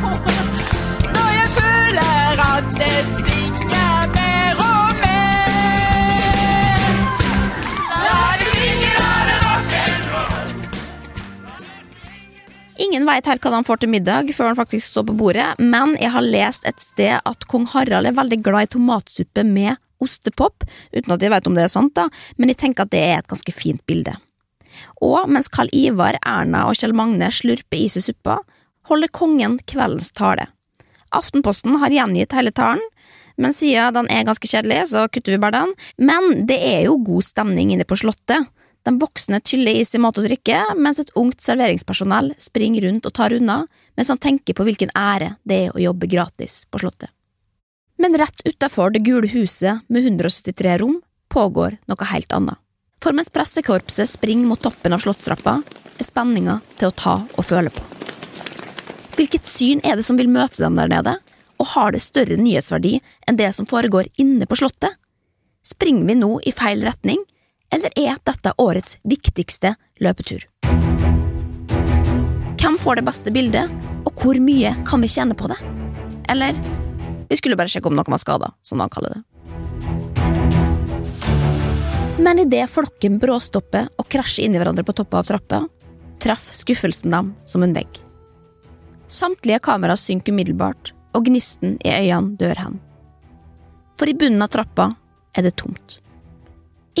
Når 1.14 1.30
jeg 1.36 1.48
føler 1.56 2.40
at 2.44 2.70
det 2.80 3.00
svinger 3.18 4.06
mer 4.14 4.62
og 4.64 5.02
mer. 5.02 5.50
La 8.06 8.22
det 8.40 8.46
svinge, 8.52 8.92
la 8.94 9.12
det 9.28 9.36
rock'n'roll. 9.42 10.54
Ingen 12.86 13.04
veit 13.10 13.28
helt 13.28 13.44
hva 13.44 13.54
han 13.58 13.68
får 13.68 13.84
til 13.84 13.92
middag 13.98 14.32
før 14.36 14.52
han 14.52 14.60
faktisk 14.62 14.86
står 14.94 15.04
på 15.10 15.18
bordet, 15.20 15.50
men 15.60 15.88
jeg 16.00 16.14
har 16.16 16.24
lest 16.24 16.64
et 16.70 16.80
sted 16.80 17.20
at 17.20 17.48
kong 17.52 17.68
Harald 17.74 18.08
er 18.08 18.16
veldig 18.16 18.40
glad 18.48 18.70
i 18.70 18.72
tomatsuppe 18.78 19.44
med 19.44 19.76
ostepop, 20.00 20.64
uten 20.96 21.12
at 21.12 21.20
jeg 21.20 21.36
vet 21.36 21.46
om 21.52 21.54
det 21.58 21.68
er 21.68 21.76
sant, 21.76 21.92
da, 21.92 22.08
men 22.40 22.48
jeg 22.48 22.62
tenker 22.64 22.88
at 22.88 22.94
det 22.96 23.04
er 23.04 23.16
et 23.20 23.28
ganske 23.28 23.52
fint 23.52 23.84
bilde. 23.84 24.16
Og 25.04 25.28
mens 25.30 25.50
Karl 25.52 25.70
Ivar, 25.72 26.18
Erna 26.26 26.66
og 26.68 26.78
Kjell 26.78 26.94
Magne 26.96 27.30
slurper 27.34 27.78
i 27.78 27.88
suppa, 27.88 28.40
holder 28.90 29.12
kongen 29.14 29.58
kveldens 29.70 30.12
tale. 30.16 30.48
Aftenposten 31.10 31.76
har 31.82 31.92
gjengitt 31.94 32.34
hele 32.36 32.52
talen, 32.54 32.82
men 33.40 33.54
siden 33.56 33.94
den 33.96 34.08
er 34.12 34.26
ganske 34.28 34.48
kjedelig, 34.48 34.90
så 34.92 35.06
kutter 35.08 35.34
vi 35.34 35.42
bare 35.42 35.62
den. 35.62 35.74
Men 35.96 36.46
det 36.46 36.58
er 36.60 36.82
jo 36.86 36.98
god 37.00 37.24
stemning 37.24 37.72
inne 37.74 37.86
på 37.88 37.96
Slottet. 37.96 38.50
De 38.84 38.92
voksne 38.96 39.40
tyller 39.44 39.76
is 39.80 39.94
i 39.94 40.00
mat 40.00 40.16
og 40.16 40.24
drikke, 40.24 40.58
mens 40.76 41.00
et 41.02 41.12
ungt 41.18 41.42
serveringspersonell 41.44 42.32
springer 42.40 42.86
rundt 42.86 43.08
og 43.08 43.14
tar 43.16 43.34
unna, 43.36 43.62
mens 43.96 44.12
han 44.12 44.20
tenker 44.20 44.56
på 44.56 44.64
hvilken 44.64 44.92
ære 44.96 45.34
det 45.44 45.58
er 45.66 45.74
å 45.76 45.82
jobbe 45.82 46.08
gratis 46.08 46.62
på 46.70 46.80
Slottet. 46.80 47.12
Men 48.00 48.16
rett 48.16 48.40
utafor 48.46 48.94
det 48.94 49.04
gule 49.04 49.28
huset 49.28 49.84
med 49.92 50.06
173 50.08 50.78
rom 50.80 51.00
pågår 51.28 51.76
noe 51.88 52.12
helt 52.12 52.32
annet. 52.32 52.56
For 53.00 53.16
mens 53.16 53.30
pressekorpset 53.32 54.08
springer 54.08 54.46
mot 54.46 54.60
toppen 54.60 54.92
av 54.92 55.00
Slottstrappa, 55.00 55.62
er 55.96 56.04
spenninga 56.04 56.58
til 56.76 56.90
å 56.90 56.96
ta 56.96 57.14
og 57.24 57.46
føle 57.48 57.72
på. 57.72 57.84
Hvilket 59.16 59.48
syn 59.48 59.80
er 59.84 59.96
det 59.96 60.04
som 60.04 60.20
vil 60.20 60.28
møte 60.32 60.60
dem 60.60 60.76
der 60.76 60.90
nede, 60.92 61.14
og 61.60 61.70
har 61.72 61.92
det 61.92 62.02
større 62.04 62.36
nyhetsverdi 62.40 62.98
enn 63.28 63.40
det 63.40 63.50
som 63.56 63.68
foregår 63.68 64.08
inne 64.20 64.48
på 64.48 64.60
Slottet? 64.60 64.96
Springer 65.64 66.06
vi 66.08 66.16
nå 66.20 66.30
i 66.44 66.52
feil 66.56 66.84
retning, 66.84 67.24
eller 67.72 67.92
er 67.96 68.20
dette 68.26 68.52
årets 68.60 68.98
viktigste 69.08 69.74
løpetur? 70.00 70.44
Hvem 72.60 72.76
får 72.80 73.00
det 73.00 73.08
beste 73.08 73.32
bildet, 73.32 73.72
og 74.04 74.12
hvor 74.20 74.36
mye 74.44 74.76
kan 74.88 75.00
vi 75.00 75.08
tjene 75.08 75.36
på 75.36 75.48
det? 75.48 75.60
Eller 76.32 76.56
vi 77.30 77.40
skulle 77.40 77.56
bare 77.56 77.72
sjekke 77.72 77.88
om 77.88 77.96
noen 77.96 78.12
var 78.12 78.20
skada, 78.20 78.52
som 78.60 78.80
han 78.84 78.92
kaller 78.92 79.16
det. 79.16 79.29
Men 82.20 82.38
idet 82.38 82.68
flokken 82.70 83.16
bråstopper 83.18 83.86
og 83.96 84.04
krasjer 84.12 84.44
inn 84.44 84.52
i 84.52 84.58
hverandre 84.60 84.84
på 84.84 84.92
toppen 84.92 85.22
av 85.22 85.24
trappa, 85.24 85.62
traff 86.20 86.50
skuffelsen 86.52 87.14
dem 87.14 87.30
som 87.48 87.62
en 87.64 87.72
vegg. 87.72 87.88
Samtlige 89.08 89.62
kamera 89.64 89.96
synker 89.96 90.34
umiddelbart, 90.34 90.92
og 91.16 91.24
gnisten 91.30 91.78
i 91.80 91.94
øynene 91.94 92.36
dør 92.36 92.60
hen. 92.60 92.74
For 93.96 94.10
i 94.10 94.14
bunnen 94.20 94.44
av 94.44 94.50
trappa 94.52 94.90
er 95.32 95.46
det 95.46 95.54
tomt. 95.62 95.96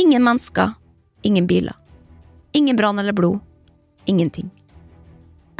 Ingen 0.00 0.24
mennesker, 0.24 0.72
ingen 1.22 1.48
biler. 1.50 1.76
Ingen 2.56 2.78
brann 2.80 2.98
eller 2.98 3.12
blod. 3.12 3.42
Ingenting. 4.08 4.48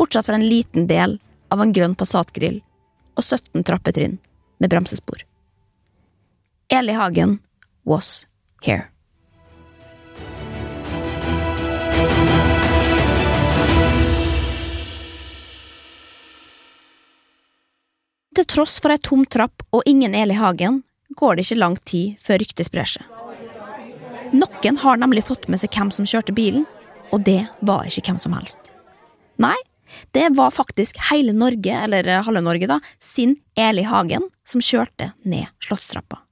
Bortsett 0.00 0.26
fra 0.26 0.38
en 0.38 0.47
liten 0.49 0.88
del 0.88 1.19
av 1.52 1.61
en 1.61 1.75
grønn 1.76 1.99
Passat-grill 2.00 2.62
og 3.12 3.26
17 3.26 3.67
trappetrinn 3.69 4.17
med 4.57 4.73
bremsespor. 4.73 5.21
Eli 6.73 6.97
Hagen 6.97 7.37
was 7.85 8.25
here. 8.64 8.88
Til 18.31 18.47
tross 18.47 18.77
for 18.79 18.95
ei 18.95 19.01
tom 19.03 19.25
trapp 19.27 19.65
og 19.75 19.83
ingen 19.91 20.13
el 20.15 20.31
i 20.31 20.37
Hagen, 20.39 20.85
går 21.19 21.37
det 21.37 21.49
ikke 21.49 21.57
lang 21.59 21.75
tid 21.83 22.21
før 22.23 22.39
ryktet 22.39 22.69
sprer 22.69 22.87
seg. 22.87 23.03
Noen 24.31 24.79
har 24.85 25.01
nemlig 25.03 25.25
fått 25.27 25.49
med 25.51 25.59
seg 25.59 25.75
hvem 25.75 25.91
som 25.91 26.07
kjørte 26.07 26.35
bilen, 26.37 26.63
og 27.11 27.25
det 27.27 27.41
var 27.67 27.91
ikke 27.91 28.05
hvem 28.07 28.21
som 28.23 28.37
helst. 28.39 28.71
Nei, 29.43 29.57
det 30.15 30.29
var 30.39 30.55
faktisk 30.55 31.01
hele 31.09 31.35
Norge, 31.35 31.75
eller 31.75 32.07
halve 32.23 32.45
Norge, 32.47 32.71
da, 32.71 32.79
sin 33.03 33.35
Eli 33.59 33.83
Hagen 33.83 34.31
som 34.47 34.63
kjørte 34.63 35.11
ned 35.27 35.51
Slottstrappa. 35.67 36.23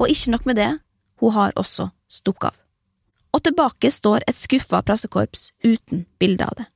Og 0.00 0.08
ikke 0.08 0.32
nok 0.32 0.48
med 0.48 0.56
det, 0.56 0.72
hun 1.20 1.36
har 1.36 1.52
også 1.60 1.92
stukket 2.08 2.54
av. 2.54 2.60
Og 3.36 3.44
tilbake 3.44 3.92
står 3.92 4.24
et 4.24 4.40
skuffa 4.40 4.80
pressekorps 4.84 5.50
uten 5.60 6.06
bilde 6.20 6.48
av 6.48 6.56
det. 6.56 6.71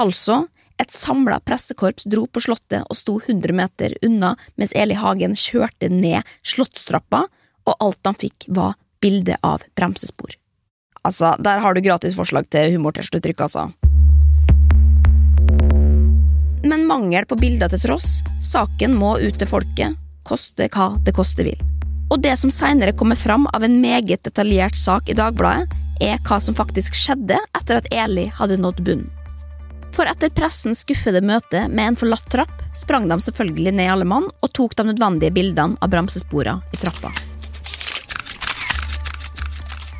Altså, 0.00 0.46
et 0.80 0.90
samla 0.90 1.38
pressekorps 1.44 2.06
dro 2.08 2.24
på 2.26 2.40
Slottet 2.40 2.86
og 2.88 2.96
sto 2.96 3.18
100 3.20 3.52
meter 3.56 3.94
unna 4.02 4.32
mens 4.56 4.72
Eli 4.72 4.96
Hagen 4.96 5.36
kjørte 5.36 5.90
ned 5.92 6.24
Slottstrappa, 6.42 7.26
og 7.68 7.76
alt 7.78 8.08
han 8.08 8.18
fikk 8.18 8.48
var 8.48 8.74
bilde 9.02 9.36
av 9.44 9.62
bremsespor. 9.76 10.34
Altså, 11.02 11.34
der 11.42 11.60
har 11.62 11.74
du 11.74 11.82
gratis 11.82 12.16
forslag 12.16 12.48
til 12.50 12.72
humortestuttrykk, 12.76 13.44
altså. 13.44 13.68
Men 16.62 16.86
mangel 16.86 17.26
på 17.26 17.36
bilder 17.38 17.70
til 17.70 17.82
tross, 17.82 18.20
saken 18.40 18.94
må 18.94 19.16
ut 19.18 19.38
til 19.38 19.50
folket, 19.50 19.98
koste 20.26 20.70
hva 20.72 20.92
det 21.04 21.14
koste 21.14 21.44
vil. 21.46 21.58
Og 22.12 22.20
det 22.22 22.36
som 22.38 22.52
senere 22.54 22.94
kommer 22.94 23.18
fram 23.18 23.48
av 23.50 23.64
en 23.66 23.80
meget 23.82 24.22
detaljert 24.26 24.78
sak 24.78 25.10
i 25.10 25.16
Dagbladet, 25.18 25.74
er 26.02 26.22
hva 26.26 26.38
som 26.42 26.56
faktisk 26.58 26.94
skjedde 26.98 27.38
etter 27.58 27.78
at 27.78 27.90
Eli 27.94 28.28
hadde 28.38 28.58
nådd 28.62 28.82
bunnen. 28.86 29.10
For 29.92 30.08
etter 30.08 30.32
pressens 30.32 30.86
skuffede 30.86 31.20
møte 31.24 31.66
med 31.68 31.92
en 31.92 31.98
forlatt 32.00 32.30
trapp, 32.32 32.54
sprang 32.74 33.08
de 33.10 33.18
selvfølgelig 33.20 33.74
ned 33.76 33.90
alle 33.92 34.08
mann 34.08 34.30
og 34.40 34.52
tok 34.56 34.76
de 34.78 34.86
nødvendige 34.88 35.34
bildene 35.36 35.76
av 35.84 35.92
bremsesporene 35.92 36.64
i 36.72 36.80
trappa. 36.80 37.12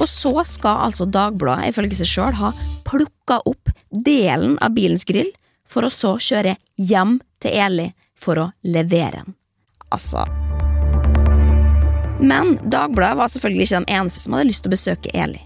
Og 0.00 0.08
så 0.08 0.32
skal 0.48 0.88
altså 0.88 1.06
Dagbladet 1.06 1.70
ifølge 1.70 2.00
seg 2.00 2.08
sjøl 2.10 2.38
ha 2.40 2.50
plukka 2.88 3.38
opp 3.46 3.70
delen 3.92 4.56
av 4.64 4.72
bilens 4.74 5.04
grill, 5.06 5.30
for 5.68 5.86
å 5.86 5.92
så 5.92 6.16
kjøre 6.20 6.56
hjem 6.80 7.18
til 7.40 7.54
Eli 7.54 7.86
for 8.18 8.40
å 8.40 8.48
levere 8.66 9.22
den. 9.22 9.36
Altså 9.92 10.24
Men 12.20 12.56
Dagbladet 12.64 13.20
var 13.20 13.30
selvfølgelig 13.32 13.68
ikke 13.68 13.84
de 13.84 13.96
eneste 14.00 14.24
som 14.24 14.36
hadde 14.36 14.48
lyst 14.50 14.64
til 14.64 14.72
å 14.72 14.76
besøke 14.76 15.14
Eli. 15.14 15.40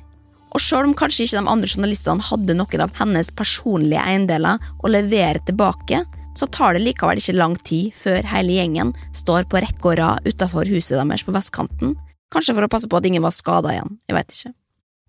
Og 0.57 0.63
selv 0.65 0.89
om 0.89 0.95
kanskje 0.97 1.27
ikke 1.27 1.37
de 1.43 1.53
andre 1.53 1.69
journalistene 1.69 2.25
hadde 2.31 2.55
noen 2.57 2.83
av 2.87 2.95
hennes 2.97 3.29
personlige 3.37 4.01
eiendeler 4.01 4.63
å 4.81 4.89
levere 4.89 5.43
tilbake, 5.45 6.01
så 6.37 6.49
tar 6.49 6.77
det 6.77 6.85
likevel 6.85 7.21
ikke 7.21 7.35
lang 7.37 7.57
tid 7.65 7.93
før 7.97 8.25
hele 8.31 8.57
gjengen 8.57 8.93
står 9.17 9.49
på 9.51 9.61
rekke 9.61 9.91
og 9.91 9.99
rad 10.01 10.29
utafor 10.29 10.69
huset 10.69 10.97
deres 10.97 11.25
på 11.27 11.35
vestkanten, 11.37 11.93
kanskje 12.33 12.55
for 12.57 12.65
å 12.65 12.71
passe 12.73 12.89
på 12.89 12.97
at 12.97 13.09
ingen 13.09 13.25
var 13.25 13.35
skada 13.37 13.75
igjen, 13.75 13.99
jeg 14.09 14.17
veit 14.17 14.33
ikke. 14.33 14.53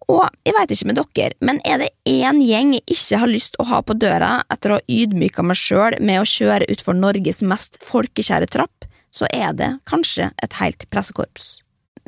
Og 0.08 0.24
jeg 0.48 0.56
veit 0.56 0.72
ikke 0.72 0.88
med 0.88 1.00
dere, 1.00 1.38
men 1.44 1.62
er 1.68 1.82
det 1.82 1.90
én 2.08 2.40
gjeng 2.44 2.74
jeg 2.78 2.86
ikke 2.96 3.22
har 3.24 3.32
lyst 3.32 3.60
å 3.60 3.68
ha 3.72 3.80
på 3.84 3.96
døra 4.00 4.32
etter 4.52 4.72
å 4.72 4.80
ha 4.80 4.86
ydmyka 5.00 5.44
meg 5.44 5.60
sjøl 5.60 5.98
med 6.00 6.22
å 6.22 6.28
kjøre 6.28 6.68
utfor 6.76 6.96
Norges 6.96 7.44
mest 7.44 7.80
folkekjære 7.88 8.52
trapp, 8.52 8.88
så 9.12 9.28
er 9.36 9.56
det 9.56 9.72
kanskje 9.88 10.30
et 10.44 10.60
helt 10.60 10.88
pressekorps. 10.92 11.58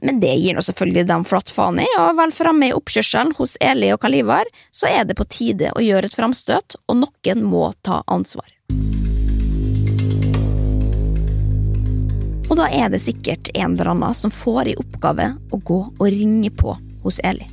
Men 0.01 0.19
det 0.21 0.31
gir 0.39 0.55
nå 0.55 0.63
selvfølgelig 0.63 1.07
dem 1.09 1.25
flatt 1.27 1.51
faen 1.51 1.81
i, 1.83 1.87
og 1.99 2.15
vel 2.19 2.31
framme 2.35 2.69
i 2.69 2.75
oppkjørselen 2.75 3.33
hos 3.39 3.57
Eli 3.63 3.91
og 3.93 4.01
Kalivar, 4.03 4.47
så 4.71 4.87
er 4.91 5.03
det 5.07 5.17
på 5.19 5.27
tide 5.27 5.73
å 5.75 5.83
gjøre 5.83 6.09
et 6.09 6.15
framstøt, 6.15 6.77
og 6.87 7.01
noen 7.03 7.43
må 7.43 7.69
ta 7.83 8.01
ansvar. 8.07 8.47
Og 12.49 12.57
da 12.57 12.65
er 12.73 12.89
det 12.89 13.03
sikkert 13.03 13.51
en 13.53 13.75
eller 13.75 13.91
annen 13.93 14.15
som 14.17 14.33
får 14.33 14.71
i 14.71 14.77
oppgave 14.81 15.31
å 15.53 15.61
gå 15.61 15.79
og 15.91 16.05
ringe 16.09 16.49
på 16.49 16.73
hos 17.03 17.21
Eli. 17.23 17.45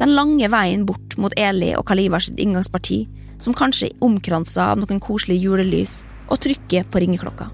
Den 0.00 0.16
lange 0.16 0.48
veien 0.50 0.86
bort 0.88 1.14
mot 1.20 1.34
Eli 1.38 1.76
og 1.78 1.86
Kalivars 1.86 2.32
inngangsparti, 2.34 3.04
som 3.42 3.54
kanskje 3.54 3.92
er 3.92 4.04
omkransa 4.06 4.72
av 4.72 4.82
noen 4.82 5.02
koselige 5.02 5.46
julelys, 5.46 6.00
og 6.26 6.40
trykker 6.42 6.88
på 6.90 7.04
ringeklokka. 7.04 7.50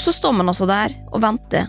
Og 0.00 0.04
så 0.04 0.14
står 0.16 0.32
man 0.32 0.48
altså 0.48 0.64
der 0.64 0.94
og 1.12 1.20
venter, 1.20 1.66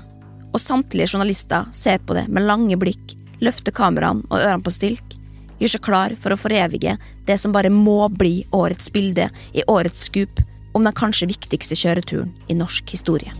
og 0.56 0.62
samtlige 0.64 1.10
journalister 1.12 1.66
ser 1.76 1.98
på 2.00 2.16
det 2.16 2.30
med 2.32 2.46
lange 2.48 2.78
blikk, 2.80 3.12
løfter 3.44 3.74
kameraene 3.76 4.24
og 4.30 4.38
ørene 4.38 4.64
på 4.64 4.72
stilk, 4.72 5.16
gjør 5.60 5.72
seg 5.74 5.82
klar 5.84 6.14
for 6.16 6.32
å 6.32 6.38
forevige 6.40 6.94
det 7.28 7.36
som 7.42 7.52
bare 7.52 7.68
må 7.68 8.06
bli 8.16 8.46
årets 8.56 8.88
bilde 8.96 9.26
i 9.52 9.66
årets 9.68 10.06
skup 10.08 10.40
om 10.72 10.88
den 10.88 10.96
kanskje 10.96 11.28
viktigste 11.28 11.76
kjøreturen 11.76 12.30
i 12.48 12.56
norsk 12.56 12.94
historie. 12.96 13.34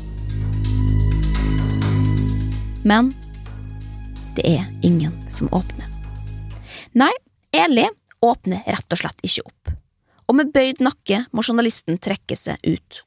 Men 2.84 3.14
det 4.36 4.44
er 4.44 4.66
ingen 4.84 5.14
som 5.32 5.48
åpner. 5.56 5.88
Nei, 7.00 7.14
Eli 7.56 7.88
åpner 8.20 8.68
rett 8.68 8.92
og 8.92 9.00
slett 9.06 9.24
ikke 9.24 9.48
opp, 9.48 9.72
og 10.28 10.38
med 10.42 10.52
bøyd 10.52 10.84
nakke 10.84 11.22
må 11.32 11.48
journalisten 11.48 11.96
trekke 11.96 12.36
seg 12.36 12.60
ut. 12.68 13.06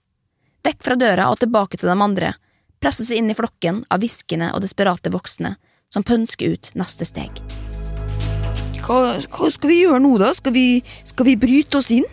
Vekk 0.65 0.81
fra 0.81 0.97
døra 0.97 1.29
og 1.29 1.43
tilbake 1.43 1.77
til 1.77 1.91
de 1.91 1.97
andre, 2.01 2.33
presser 2.81 3.05
seg 3.05 3.21
inn 3.21 3.29
i 3.33 3.37
flokken 3.37 3.83
av 3.93 4.01
hviskende 4.01 4.51
og 4.57 4.63
desperate 4.65 5.13
voksne 5.13 5.55
som 5.93 6.05
pønsker 6.07 6.57
ut 6.57 6.71
neste 6.79 7.05
steg. 7.09 7.43
Hva, 8.85 9.17
hva, 9.21 9.49
skal 9.53 9.71
vi 9.71 9.81
gjøre 9.83 10.01
nå, 10.05 10.17
da? 10.21 10.33
Skal 10.37 10.53
vi, 10.57 10.67
skal 11.09 11.29
vi 11.29 11.37
bryte 11.41 11.81
oss 11.81 11.93
inn? 11.95 12.09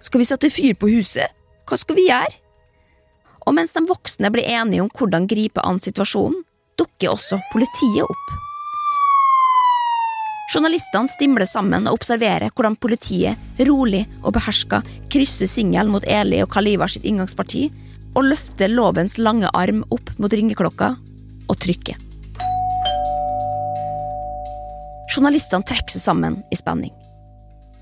Skal 0.00 0.22
vi 0.22 0.28
sette 0.28 0.50
fyr 0.52 0.76
på 0.76 0.90
huset? 0.92 1.32
Hva 1.68 1.78
skal 1.80 1.96
vi 2.00 2.08
gjøre? 2.08 2.32
Og 3.48 3.56
mens 3.56 3.72
de 3.76 3.84
voksne 3.88 4.28
blir 4.32 4.48
enige 4.48 4.84
om 4.84 4.92
hvordan 4.92 5.28
gripe 5.28 5.64
an 5.64 5.80
situasjonen, 5.80 6.42
dukker 6.80 7.12
også 7.12 7.40
politiet 7.52 8.04
opp. 8.04 8.39
Journalistene 10.50 11.06
stimler 11.06 11.46
sammen 11.46 11.84
og 11.86 12.00
observerer 12.00 12.50
hvordan 12.50 12.74
politiet 12.82 13.38
rolig 13.68 14.00
og 14.24 14.32
beherska 14.34 14.80
krysser 15.12 15.46
singelen 15.46 15.92
mot 15.94 16.06
Eli 16.10 16.40
og 16.42 16.50
Kaliva 16.50 16.88
sitt 16.90 17.04
inngangsparti 17.06 17.68
og 18.18 18.24
løfter 18.26 18.72
lovens 18.72 19.14
lange 19.22 19.46
arm 19.54 19.84
opp 19.94 20.10
mot 20.18 20.32
ringeklokka 20.34 20.88
og 21.46 21.60
trykker. 21.62 22.00
Journalistene 25.14 25.66
trekker 25.70 25.94
seg 25.94 26.02
sammen 26.02 26.40
i 26.50 26.58
spenning. 26.58 26.90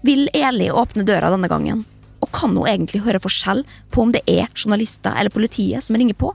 Vil 0.05 0.29
Eli 0.37 0.69
åpne 0.69 1.07
døra 1.09 1.33
denne 1.33 1.49
gangen? 1.49 1.87
Og 2.21 2.29
kan 2.37 2.53
hun 2.53 2.69
egentlig 2.69 3.01
høre 3.07 3.23
forskjell 3.23 3.65
på 3.95 4.05
om 4.05 4.13
det 4.13 4.27
er 4.29 4.53
journalister 4.53 5.17
eller 5.17 5.33
politiet 5.33 5.89
som 5.89 5.97
ringer 5.97 6.21
på? 6.21 6.35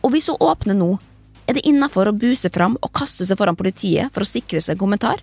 Og 0.00 0.16
hvis 0.16 0.30
hun 0.32 0.40
åpner 0.40 0.80
nå, 0.80 0.94
er 1.44 1.58
det 1.58 1.68
innafor 1.68 2.08
å 2.08 2.16
buse 2.16 2.48
fram 2.48 2.80
og 2.80 2.94
kaste 2.96 3.28
seg 3.28 3.36
foran 3.36 3.60
politiet 3.60 4.08
for 4.16 4.24
å 4.24 4.32
sikre 4.32 4.64
seg 4.64 4.78
en 4.78 4.84
kommentar? 4.86 5.20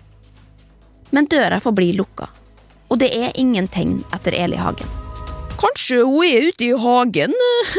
Men 1.12 1.28
døra 1.28 1.60
får 1.60 1.74
bli 1.76 1.92
lukka, 1.92 2.26
og 2.88 2.98
det 3.00 3.10
er 3.12 3.36
ingen 3.40 3.68
tegn 3.68 3.98
etter 4.16 4.32
Eli 4.32 4.56
Hagen. 4.56 4.88
Kanskje 5.60 6.00
hun 6.02 6.24
er 6.24 6.48
ute 6.48 6.64
i 6.64 6.72
hagen, 6.72 7.34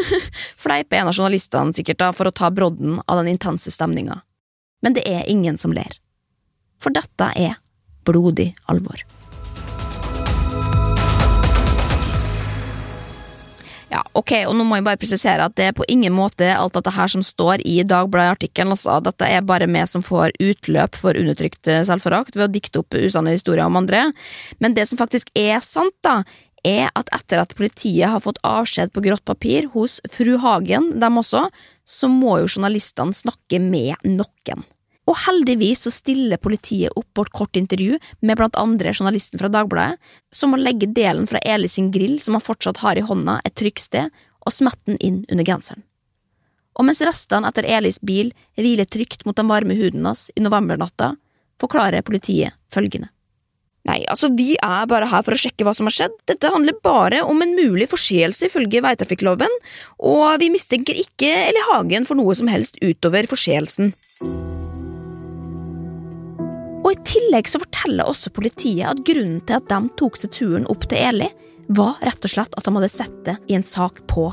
fleiper 0.63 1.01
en 1.01 1.09
av 1.09 1.17
journalistene 1.17 1.73
sikkert 1.75 1.99
da 1.99 2.11
for 2.15 2.29
å 2.29 2.35
ta 2.35 2.51
brodden 2.53 2.99
av 3.03 3.19
den 3.19 3.33
intense 3.33 3.73
stemninga. 3.73 4.21
Men 4.85 4.95
det 4.95 5.03
er 5.09 5.25
ingen 5.31 5.57
som 5.57 5.73
ler. 5.73 5.97
For 6.79 6.93
dette 6.93 7.31
er 7.39 7.57
blodig 8.05 8.51
alvor. 8.71 9.01
Ja, 13.93 13.99
ok, 14.17 14.31
og 14.49 14.55
nå 14.57 14.63
må 14.65 14.79
jeg 14.79 14.85
bare 14.87 14.97
presisere 14.97 15.45
at 15.45 15.53
det 15.59 15.67
er 15.69 15.75
på 15.77 15.85
ingen 15.91 16.15
måte 16.15 16.47
alt 16.55 16.73
dette 16.73 16.95
her 16.95 17.11
som 17.13 17.21
står 17.21 17.61
i 17.61 17.75
Dagbladet-artikkelen. 17.85 18.73
Altså. 18.73 18.95
Dette 19.05 19.27
er 19.29 19.45
bare 19.45 19.67
vi 19.69 19.83
som 19.89 20.01
får 20.05 20.33
utløp 20.41 20.97
for 20.97 21.19
undertrykt 21.19 21.69
selvforakt 21.85 22.33
ved 22.39 22.47
å 22.47 22.53
dikte 22.55 22.81
opp 22.81 22.97
usanne 22.97 23.35
historier 23.35 23.67
om 23.67 23.77
andre. 23.77 24.07
Men 24.57 24.73
det 24.73 24.87
som 24.89 24.97
faktisk 24.97 25.29
er 25.37 25.61
sant, 25.61 25.93
da, 26.01 26.23
er 26.65 26.89
at 26.97 27.11
etter 27.13 27.43
at 27.43 27.53
politiet 27.59 28.09
har 28.09 28.23
fått 28.23 28.41
avskjed 28.47 28.95
på 28.95 29.03
grått 29.05 29.25
papir 29.29 29.69
hos 29.75 29.99
fru 30.09 30.39
Hagen, 30.41 30.95
dem 31.03 31.19
også, 31.21 31.45
så 31.85 32.09
må 32.09 32.39
jo 32.41 32.49
journalistene 32.49 33.13
snakke 33.13 33.61
med 33.61 33.99
noen. 34.07 34.65
Og 35.09 35.17
heldigvis 35.25 35.83
så 35.83 35.91
stiller 35.91 36.39
politiet 36.39 36.93
opp 36.95 37.09
på 37.15 37.25
et 37.25 37.33
kort 37.35 37.59
intervju 37.59 37.97
med 38.23 38.39
blant 38.39 38.55
andre 38.59 38.93
journalisten 38.93 39.41
fra 39.41 39.51
Dagbladet, 39.51 39.97
som 40.31 40.53
må 40.53 40.59
legge 40.61 40.87
delen 40.87 41.27
fra 41.27 41.41
Eli 41.43 41.67
sin 41.67 41.91
grill 41.91 42.19
som 42.23 42.37
han 42.37 42.45
fortsatt 42.45 42.79
har 42.85 42.99
i 42.99 43.03
hånda, 43.03 43.41
et 43.43 43.55
trykksted, 43.59 44.13
og 44.43 44.55
smette 44.55 44.87
den 44.87 45.01
inn 45.03 45.23
under 45.31 45.47
genseren. 45.47 45.83
Og 46.73 46.87
mens 46.87 47.03
restene 47.05 47.49
etter 47.49 47.67
Elis 47.69 47.99
bil 48.01 48.31
hviler 48.57 48.87
trygt 48.89 49.27
mot 49.27 49.37
den 49.37 49.51
varme 49.51 49.75
huden 49.77 50.07
hans 50.07 50.29
i 50.35 50.43
novembernatta, 50.43 51.13
forklarer 51.61 52.05
politiet 52.05 52.55
følgende. 52.73 53.11
Nei, 53.83 53.99
altså, 54.07 54.29
vi 54.31 54.53
er 54.63 54.87
bare 54.87 55.09
her 55.11 55.25
for 55.27 55.35
å 55.35 55.39
sjekke 55.39 55.65
hva 55.67 55.73
som 55.75 55.89
har 55.89 55.95
skjedd. 55.95 56.15
Dette 56.31 56.51
handler 56.53 56.77
bare 56.85 57.19
om 57.27 57.43
en 57.43 57.51
mulig 57.57 57.89
forseelse 57.91 58.47
ifølge 58.47 58.79
veitrafikkloven, 58.83 59.59
og 60.07 60.39
vi 60.39 60.47
mistenker 60.53 60.95
ikke 61.03 61.33
Eli 61.49 61.65
Hagen 61.67 62.07
for 62.07 62.19
noe 62.19 62.35
som 62.39 62.51
helst 62.51 62.79
utover 62.79 63.27
forseelsen. 63.27 63.91
Og 66.83 66.91
I 66.91 66.99
tillegg 67.07 67.47
så 67.47 67.61
forteller 67.63 68.07
også 68.07 68.33
politiet 68.35 68.89
at 68.89 69.01
grunnen 69.07 69.39
til 69.47 69.59
at 69.59 69.69
de 69.71 69.95
tok 69.99 70.19
seg 70.19 70.33
turen 70.35 70.67
opp 70.71 70.87
til 70.91 70.99
Eli, 70.99 71.29
var 71.71 71.95
rett 72.03 72.25
og 72.27 72.33
slett 72.33 72.55
at 72.59 72.65
de 72.67 72.73
hadde 72.75 72.91
sett 72.91 73.19
det 73.23 73.37
i 73.47 73.55
en 73.55 73.63
sak 73.63 74.01
på 74.11 74.27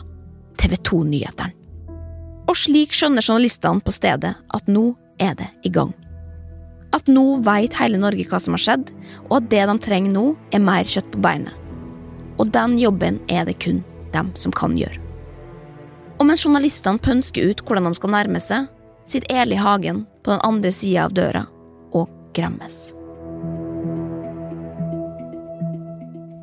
TV 0.58 0.74
2-nyhetene. 0.90 1.54
Og 2.50 2.58
slik 2.58 2.96
skjønner 2.96 3.22
journalistene 3.22 3.84
på 3.86 3.94
stedet 3.94 4.32
at 4.34 4.70
nå 4.70 4.88
er 5.22 5.36
det 5.38 5.46
i 5.62 5.70
gang. 5.70 5.92
At 6.90 7.06
nå 7.06 7.38
veit 7.46 7.76
hele 7.78 8.00
Norge 8.02 8.26
hva 8.26 8.40
som 8.42 8.56
har 8.56 8.64
skjedd, 8.64 8.90
og 9.28 9.36
at 9.38 9.46
det 9.52 9.62
de 9.70 9.76
trenger 9.84 10.10
nå, 10.16 10.24
er 10.50 10.64
mer 10.64 10.82
kjøtt 10.90 11.12
på 11.12 11.22
beinet. 11.22 11.54
Og 12.42 12.50
den 12.50 12.74
jobben 12.80 13.20
er 13.30 13.46
det 13.46 13.60
kun 13.62 13.84
dem 14.10 14.32
som 14.34 14.50
kan 14.50 14.74
gjøre. 14.74 14.98
Og 16.18 16.26
mens 16.26 16.42
journalistene 16.42 16.98
pønsker 16.98 17.46
ut 17.46 17.62
hvordan 17.62 17.86
de 17.86 17.94
skal 17.94 18.14
nærme 18.16 18.42
seg, 18.42 18.66
sitter 19.06 19.44
Eli 19.44 19.60
Hagen 19.60 20.02
på 20.24 20.34
den 20.34 20.42
andre 20.42 20.74
sida 20.74 21.06
av 21.06 21.14
døra 21.14 21.46
og 22.30 22.36
gremmes. 22.36 22.78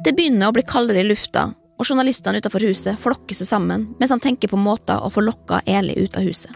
Det 0.03 0.13
begynner 0.15 0.47
å 0.47 0.55
bli 0.55 0.63
kaldere 0.67 1.01
i 1.03 1.07
lufta, 1.07 1.49
og 1.77 1.85
journalistene 1.85 2.39
utenfor 2.41 2.63
huset 2.65 2.99
flokker 2.99 3.37
seg 3.37 3.49
sammen 3.49 3.83
mens 3.99 4.13
han 4.13 4.23
tenker 4.23 4.49
på 4.49 4.59
måter 4.59 5.01
å 5.03 5.11
få 5.13 5.21
lokka 5.25 5.61
Eli 5.67 5.97
ut 5.99 6.15
av 6.17 6.25
huset. 6.25 6.53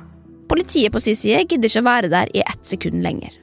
Politiet 0.49 0.91
på 0.91 0.99
sin 0.99 1.15
side 1.15 1.45
gidder 1.45 1.69
ikke 1.69 1.83
å 1.83 1.87
være 1.87 2.09
der 2.11 2.31
i 2.35 2.41
ett 2.43 2.63
sekund 2.67 3.03
lenger. 3.03 3.35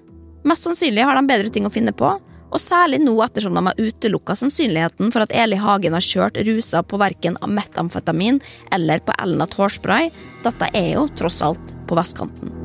Mest 0.48 0.66
sannsynlig 0.66 1.05
har 1.07 1.16
de 1.16 1.29
bedre 1.29 1.53
ting 1.53 1.68
å 1.68 1.72
finne 1.72 1.94
på, 1.96 2.11
og 2.48 2.62
særlig 2.62 3.01
nå 3.03 3.14
ettersom 3.24 3.57
de 3.57 3.64
har 3.66 3.81
utelukka 3.81 4.37
sannsynligheten 4.40 5.12
for 5.12 5.24
at 5.24 5.35
Eli 5.37 5.59
Hagen 5.61 5.96
har 5.96 6.05
kjørt 6.05 6.40
rusa 6.48 6.83
på 6.83 7.01
verken 7.01 7.37
metamfetamin 7.44 8.40
eller 8.72 9.05
på 9.05 9.16
Elnat 9.20 9.57
hårspray. 9.59 10.09
Dette 10.44 10.70
er 10.72 10.94
jo 10.94 11.05
tross 11.20 11.42
alt 11.44 11.77
på 11.88 11.98
vestkanten. 11.98 12.58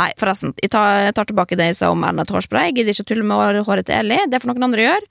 Nei, 0.00 0.14
forresten, 0.16 0.54
jeg 0.62 0.72
tar, 0.72 1.02
jeg 1.04 1.12
tar 1.18 1.28
tilbake 1.28 1.58
det 1.60 1.66
jeg 1.72 1.80
sa 1.82 1.90
om 1.92 2.04
Erna 2.08 2.24
hårspray. 2.24 2.70
Jeg 2.70 2.78
gidder 2.78 2.94
ikke 2.94 3.04
å 3.04 3.08
tulle 3.10 3.26
med 3.28 3.60
håret 3.66 3.88
til 3.88 3.98
Eli, 3.98 4.22
det 4.32 4.40
får 4.40 4.48
noen 4.48 4.70
andre 4.70 4.86
gjøre. 4.86 5.08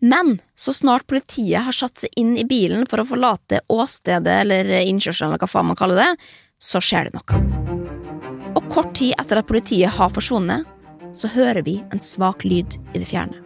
Men 0.00 0.38
så 0.58 0.72
snart 0.74 1.06
politiet 1.06 1.62
har 1.66 1.76
satt 1.76 2.02
seg 2.02 2.16
inn 2.18 2.32
i 2.40 2.46
bilen 2.48 2.86
for 2.90 3.02
å 3.02 3.06
forlate 3.06 3.60
åstedet 3.70 4.40
eller 4.42 4.70
innkjørselen, 4.80 5.30
eller 5.30 5.42
hva 5.42 5.50
faen 5.50 5.68
man 5.68 5.78
kaller 5.78 6.00
det, 6.00 6.08
så 6.58 6.80
skjer 6.82 7.10
det 7.10 7.20
noe. 7.20 7.38
Og 8.56 8.66
kort 8.72 8.94
tid 8.98 9.12
etter 9.20 9.42
at 9.42 9.48
politiet 9.48 9.94
har 9.94 10.10
forsvunnet, 10.10 10.64
så 11.14 11.30
hører 11.30 11.62
vi 11.66 11.76
en 11.92 12.02
svak 12.02 12.42
lyd 12.48 12.78
i 12.94 13.02
det 13.02 13.06
fjerne. 13.06 13.44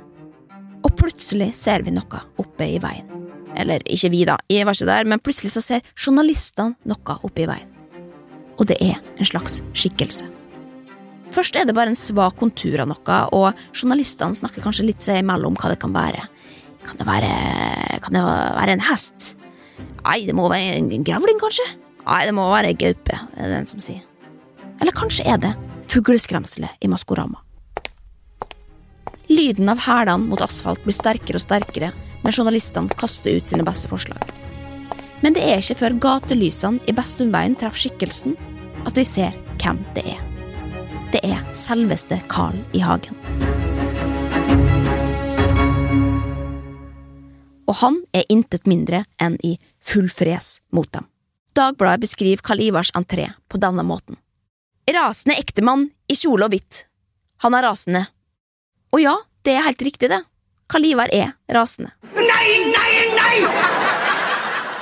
Og 0.85 0.95
plutselig 0.97 1.51
ser 1.59 1.85
vi 1.85 1.93
noe 1.97 2.23
oppe 2.41 2.71
i 2.77 2.79
veien. 2.81 3.11
Eller 3.59 3.85
ikke 3.85 4.13
vi, 4.15 4.25
da, 4.29 4.39
jeg 4.51 4.65
var 4.67 4.77
ikke 4.79 4.89
der, 4.89 5.11
men 5.11 5.23
plutselig 5.23 5.53
så 5.57 5.65
ser 5.65 5.85
journalistene 5.93 6.79
noe 6.89 7.19
oppe 7.21 7.45
i 7.45 7.51
veien. 7.51 7.69
Og 8.55 8.69
det 8.71 8.79
er 8.85 9.01
en 9.19 9.29
slags 9.29 9.61
skikkelse. 9.75 10.34
Først 11.35 11.57
er 11.59 11.67
det 11.67 11.75
bare 11.75 11.91
en 11.91 11.99
svak 11.99 12.37
kontur 12.39 12.79
av 12.85 12.91
noe, 12.91 13.19
og 13.35 13.65
journalistene 13.75 14.37
snakker 14.39 14.63
kanskje 14.63 14.87
litt 14.87 15.03
seg 15.03 15.19
imellom 15.23 15.57
hva 15.59 15.73
det 15.73 15.81
kan 15.83 15.95
være. 15.95 16.23
Kan 16.85 17.01
det 17.01 17.07
være 17.09 17.31
Kan 18.05 18.15
det 18.15 18.23
være 18.23 18.75
en 18.77 18.85
hest? 18.85 19.35
Nei, 20.05 20.21
det 20.27 20.35
må 20.37 20.47
være 20.53 20.77
en 20.79 21.05
gravling, 21.07 21.39
kanskje? 21.41 21.65
Nei, 22.05 22.21
det 22.29 22.35
må 22.37 22.45
være 22.53 22.75
gaupe, 22.77 23.17
er 23.17 23.49
det 23.49 23.55
den 23.57 23.71
som 23.71 23.81
sier. 23.81 24.03
Eller 24.83 24.95
kanskje 24.95 25.25
er 25.25 25.41
det 25.41 25.55
fugleskremselet 25.89 26.85
i 26.85 26.91
Maskorama. 26.93 27.41
Lyden 29.31 29.71
av 29.73 29.81
hælene 29.87 30.29
mot 30.29 30.43
asfalt 30.45 30.85
blir 30.85 30.95
sterkere 30.95 31.41
og 31.41 31.47
sterkere 31.47 31.91
når 32.25 32.37
journalistene 32.37 32.99
kaster 33.01 33.39
ut 33.39 33.49
sine 33.49 33.65
beste 33.67 33.89
forslag. 33.89 34.21
Men 35.25 35.33
det 35.33 35.47
er 35.49 35.63
ikke 35.63 35.81
før 35.81 35.99
gatelysene 36.05 36.85
i 36.85 36.95
Bestumveien 36.95 37.57
treffer 37.57 37.87
skikkelsen, 37.87 38.37
at 38.85 39.01
vi 39.01 39.09
ser 39.09 39.33
hvem 39.57 39.81
det 39.97 40.05
er. 40.13 40.34
Det 41.15 41.21
er 41.23 41.43
selveste 41.55 42.17
Carl 42.27 42.57
I. 42.75 42.81
Hagen. 42.83 43.15
Og 47.71 47.77
han 47.79 48.01
er 48.11 48.27
intet 48.35 48.67
mindre 48.67 49.05
enn 49.23 49.37
i 49.47 49.53
full 49.79 50.09
fres 50.11 50.57
mot 50.75 50.91
dem. 50.91 51.07
Dagbladet 51.55 52.03
beskriver 52.03 52.43
Karl 52.43 52.65
Ivars 52.67 52.91
entré 52.99 53.29
på 53.47 53.63
denne 53.63 53.87
måten. 53.87 54.19
Rasende 54.91 55.39
ektemann 55.39 55.87
i 56.11 56.19
kjole 56.19 56.49
og 56.49 56.57
hvitt. 56.57 56.83
Han 57.47 57.55
er 57.55 57.63
rasende. 57.69 58.09
Og 58.91 59.07
ja, 59.07 59.15
det 59.47 59.55
er 59.55 59.69
helt 59.69 59.87
riktig, 59.87 60.11
det. 60.11 60.25
Karl 60.67 60.91
Ivar 60.91 61.15
er 61.15 61.37
rasende. 61.55 61.95
Nei! 62.19 62.54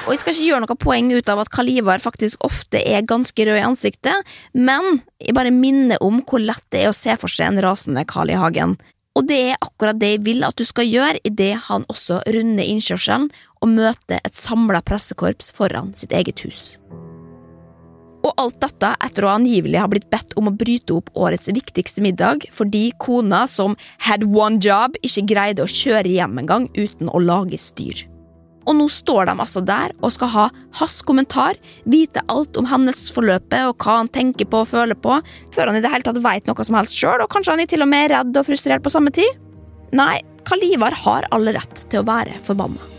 Og 0.02 0.10
jeg 0.10 0.18
skal 0.18 0.34
ikke 0.34 0.46
gjøre 0.48 0.62
noe 0.64 0.78
poeng 0.82 1.10
ut 1.14 1.28
av 1.30 1.40
at 1.44 1.50
Kalibar 1.54 2.02
faktisk 2.02 2.42
ofte 2.42 2.80
er 2.82 3.04
ganske 3.06 3.44
rød 3.46 3.60
i 3.60 3.62
ansiktet, 3.62 4.32
men 4.50 4.98
jeg 5.22 5.36
bare 5.36 5.54
minner 5.54 6.02
om 6.02 6.18
hvor 6.26 6.42
lett 6.42 6.64
det 6.74 6.82
er 6.82 6.90
å 6.90 6.96
se 6.96 7.14
for 7.20 7.30
seg 7.30 7.52
en 7.52 7.62
rasende 7.62 8.02
Carl 8.10 8.32
I. 8.34 8.38
Hagen. 8.40 8.74
Og 9.14 9.28
det 9.28 9.38
er 9.52 9.62
akkurat 9.62 10.00
det 10.00 10.14
jeg 10.16 10.24
vil 10.26 10.42
at 10.46 10.58
du 10.58 10.64
skal 10.66 10.88
gjøre 10.88 11.22
idet 11.28 11.54
han 11.68 11.86
også 11.92 12.18
runder 12.34 12.66
innkjørselen 12.66 13.28
og 13.62 13.70
møter 13.70 14.18
et 14.24 14.34
samla 14.34 14.82
pressekorps 14.82 15.52
foran 15.54 15.92
sitt 15.94 16.14
eget 16.16 16.42
hus. 16.48 16.62
Og 18.22 18.34
alt 18.38 18.58
dette 18.62 18.94
etter 19.06 19.26
å 19.26 19.34
angivelig 19.36 19.82
ha 19.82 19.88
blitt 19.90 20.10
bedt 20.10 20.34
om 20.38 20.50
å 20.50 20.54
bryte 20.54 20.96
opp 20.98 21.12
årets 21.14 21.50
viktigste 21.54 22.02
middag 22.02 22.48
fordi 22.54 22.88
kona 22.98 23.44
som 23.50 23.78
had 24.06 24.26
one 24.26 24.58
job, 24.62 24.98
ikke 25.02 25.28
greide 25.30 25.62
å 25.62 25.70
kjøre 25.70 26.10
hjem 26.10 26.42
engang 26.42 26.70
uten 26.74 27.10
å 27.10 27.22
lage 27.22 27.60
styr. 27.62 28.08
Og 28.66 28.77
nå 28.79 28.87
står 28.92 29.29
de 29.29 29.37
altså 29.44 29.62
der 29.66 29.94
og 30.01 30.12
skal 30.14 30.31
ha 30.33 30.44
hans 30.81 31.01
kommentar, 31.07 31.59
vite 31.85 32.22
alt 32.33 32.59
om 32.61 32.68
hendelsesforløpet 32.70 33.68
og 33.68 33.77
hva 33.83 33.98
han 34.01 34.11
tenker 34.12 34.48
på 34.51 34.62
og 34.62 34.70
føler 34.70 34.98
på, 34.98 35.18
før 35.55 35.70
han 35.70 35.79
i 35.79 35.85
det 35.85 35.90
hele 35.92 36.07
tatt 36.07 36.22
veit 36.22 36.51
noe 36.51 36.66
som 36.66 36.79
helst 36.79 36.96
sjøl, 36.98 37.25
og 37.25 37.31
kanskje 37.33 37.57
han 37.57 37.64
er 37.64 37.72
til 37.72 37.85
og 37.85 37.90
med 37.90 38.11
redd 38.12 38.38
og 38.38 38.46
frustrert 38.48 38.85
på 38.85 38.92
samme 38.92 39.14
tid? 39.14 39.40
Nei, 39.92 40.22
Kalivar 40.48 40.94
har 41.05 41.29
all 41.35 41.51
rett 41.55 41.87
til 41.90 42.03
å 42.03 42.07
være 42.07 42.38
forbanna. 42.42 42.90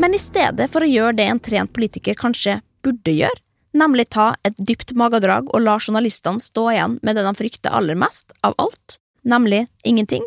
Men 0.00 0.14
i 0.16 0.20
stedet 0.20 0.68
for 0.72 0.84
å 0.84 0.88
gjøre 0.88 1.16
det 1.18 1.26
en 1.28 1.40
trent 1.42 1.72
politiker 1.74 2.16
kanskje 2.18 2.60
burde 2.82 3.12
gjøre, 3.14 3.40
nemlig 3.76 4.08
ta 4.12 4.32
et 4.44 4.56
dypt 4.58 4.94
magedrag 4.98 5.48
og 5.52 5.64
la 5.64 5.78
journalistene 5.80 6.42
stå 6.42 6.68
igjen 6.72 6.98
med 7.02 7.16
det 7.16 7.26
de 7.26 7.34
frykter 7.38 7.76
aller 7.76 7.98
mest 7.98 8.34
av 8.44 8.56
alt, 8.60 8.98
nemlig 9.24 9.66
ingenting, 9.84 10.24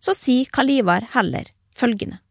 så 0.00 0.14
sier 0.16 0.50
Kalivar 0.54 1.10
heller 1.14 1.50
følgende. 1.78 2.22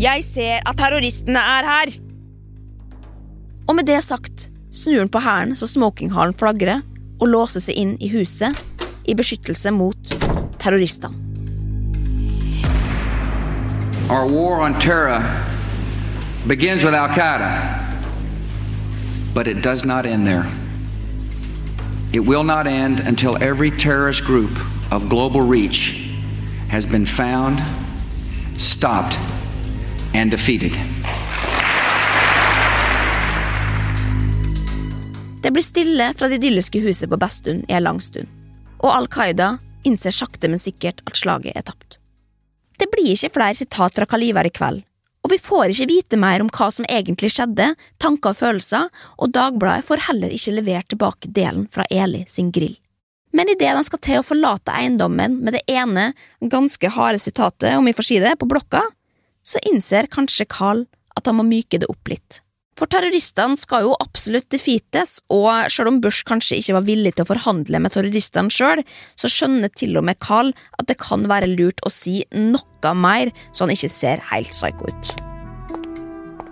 Jeg 0.00 0.22
ser 0.24 0.62
at 0.64 0.78
terroristene 0.80 1.38
er 1.38 1.66
her! 1.68 1.90
Og 3.68 3.74
med 3.76 3.84
det 3.84 3.98
sagt 4.00 4.46
snur 4.72 5.02
han 5.02 5.10
på 5.12 5.20
hælen 5.20 5.52
så 5.56 5.66
smokinghalen 5.68 6.32
flagrer, 6.34 6.80
og 7.20 7.28
låser 7.28 7.60
seg 7.60 7.76
inn 7.76 7.90
i 8.00 8.08
huset 8.08 8.56
i 9.04 9.12
beskyttelse 9.12 9.68
mot 9.76 10.14
terroristene. 10.56 11.12
Our 14.08 14.24
war 14.24 14.62
on 14.64 14.78
terror 14.80 15.20
begins 16.48 16.82
with 16.82 16.94
Al 16.96 17.12
Qaeda. 17.12 17.50
But 19.34 19.46
it 19.46 19.62
does 19.62 19.84
not 19.84 20.06
end 20.06 20.26
there. 20.26 20.46
It 22.14 22.20
will 22.20 22.44
not 22.44 22.66
end 22.66 23.00
until 23.00 23.36
every 23.40 23.70
terrorist 23.70 24.24
group 24.24 24.58
of 24.90 25.10
global 25.10 25.42
reach 25.42 26.10
has 26.70 26.86
been 26.86 27.04
found, 27.04 27.60
stopped, 28.56 29.18
and 30.14 30.30
defeated. 30.30 30.72
Det 35.42 35.50
blir 35.50 35.64
stille 35.64 36.12
fra 36.16 36.28
det 36.28 36.34
idylliske 36.40 36.80
huset 36.80 37.10
på 37.10 37.16
Bestun 37.16 37.64
i 37.68 37.72
en 37.72 37.86
lang 37.86 38.00
stund, 38.00 38.28
og 38.82 38.92
Al 38.92 39.08
Qaida 39.08 39.54
innser 39.88 40.12
sakte, 40.12 40.48
men 40.48 40.60
sikkert 40.60 41.00
at 41.08 41.16
slaget 41.16 41.56
er 41.56 41.64
tapt. 41.64 41.96
Det 42.78 42.88
blir 42.92 43.14
ikke 43.14 43.32
flere 43.32 43.56
sitat 43.56 43.96
fra 43.96 44.08
Kaliver 44.08 44.46
i 44.46 44.52
kveld, 44.52 44.82
og 45.24 45.32
vi 45.32 45.40
får 45.40 45.72
ikke 45.72 45.88
vite 45.88 46.20
mer 46.20 46.44
om 46.44 46.52
hva 46.52 46.68
som 46.72 46.86
egentlig 46.88 47.32
skjedde, 47.32 47.72
tanker 48.00 48.32
og 48.32 48.38
følelser, 48.40 48.88
og 49.20 49.32
Dagbladet 49.32 49.88
får 49.88 50.06
heller 50.08 50.36
ikke 50.36 50.54
levert 50.56 50.88
tilbake 50.92 51.32
delen 51.32 51.66
fra 51.72 51.88
Eli 51.90 52.24
sin 52.28 52.52
grill. 52.52 52.76
Men 53.32 53.48
idet 53.52 53.72
de 53.76 53.82
skal 53.86 54.00
til 54.02 54.20
å 54.20 54.26
forlate 54.26 54.74
eiendommen 54.74 55.36
med 55.44 55.54
det 55.54 55.62
ene, 55.70 56.10
ganske 56.40 56.90
harde 56.96 57.20
sitatet, 57.22 57.76
om 57.78 57.86
vi 57.86 57.94
får 57.94 58.08
si 58.08 58.18
det, 58.22 58.34
på 58.40 58.48
blokka, 58.50 58.82
så 59.50 59.62
innser 59.66 60.10
kanskje 60.10 60.48
Carl 60.50 60.86
at 61.18 61.26
han 61.26 61.40
må 61.40 61.46
myke 61.46 61.80
det 61.82 61.90
opp 61.90 62.10
litt. 62.10 62.40
For 62.78 62.88
terroristene 62.88 63.58
skal 63.60 63.84
jo 63.84 63.96
absolutt 64.00 64.46
defeates, 64.54 65.18
og 65.28 65.68
selv 65.68 65.90
om 65.90 65.98
Bush 66.00 66.24
kanskje 66.24 66.56
ikke 66.62 66.78
var 66.78 66.86
villig 66.86 67.12
til 67.12 67.26
å 67.26 67.28
forhandle 67.28 67.80
med 67.82 67.92
terroristene 67.92 68.52
sjøl, 68.54 68.80
så 69.20 69.28
skjønner 69.28 69.72
til 69.76 69.98
og 70.00 70.06
med 70.08 70.16
Carl 70.24 70.54
at 70.80 70.88
det 70.88 70.96
kan 71.02 71.26
være 71.28 71.50
lurt 71.50 71.82
å 71.84 71.92
si 71.92 72.22
noe 72.32 72.94
mer, 72.96 73.34
så 73.52 73.66
han 73.66 73.74
ikke 73.74 73.92
ser 73.92 74.24
helt 74.30 74.54
psycho 74.54 74.88
ut. 74.88 75.12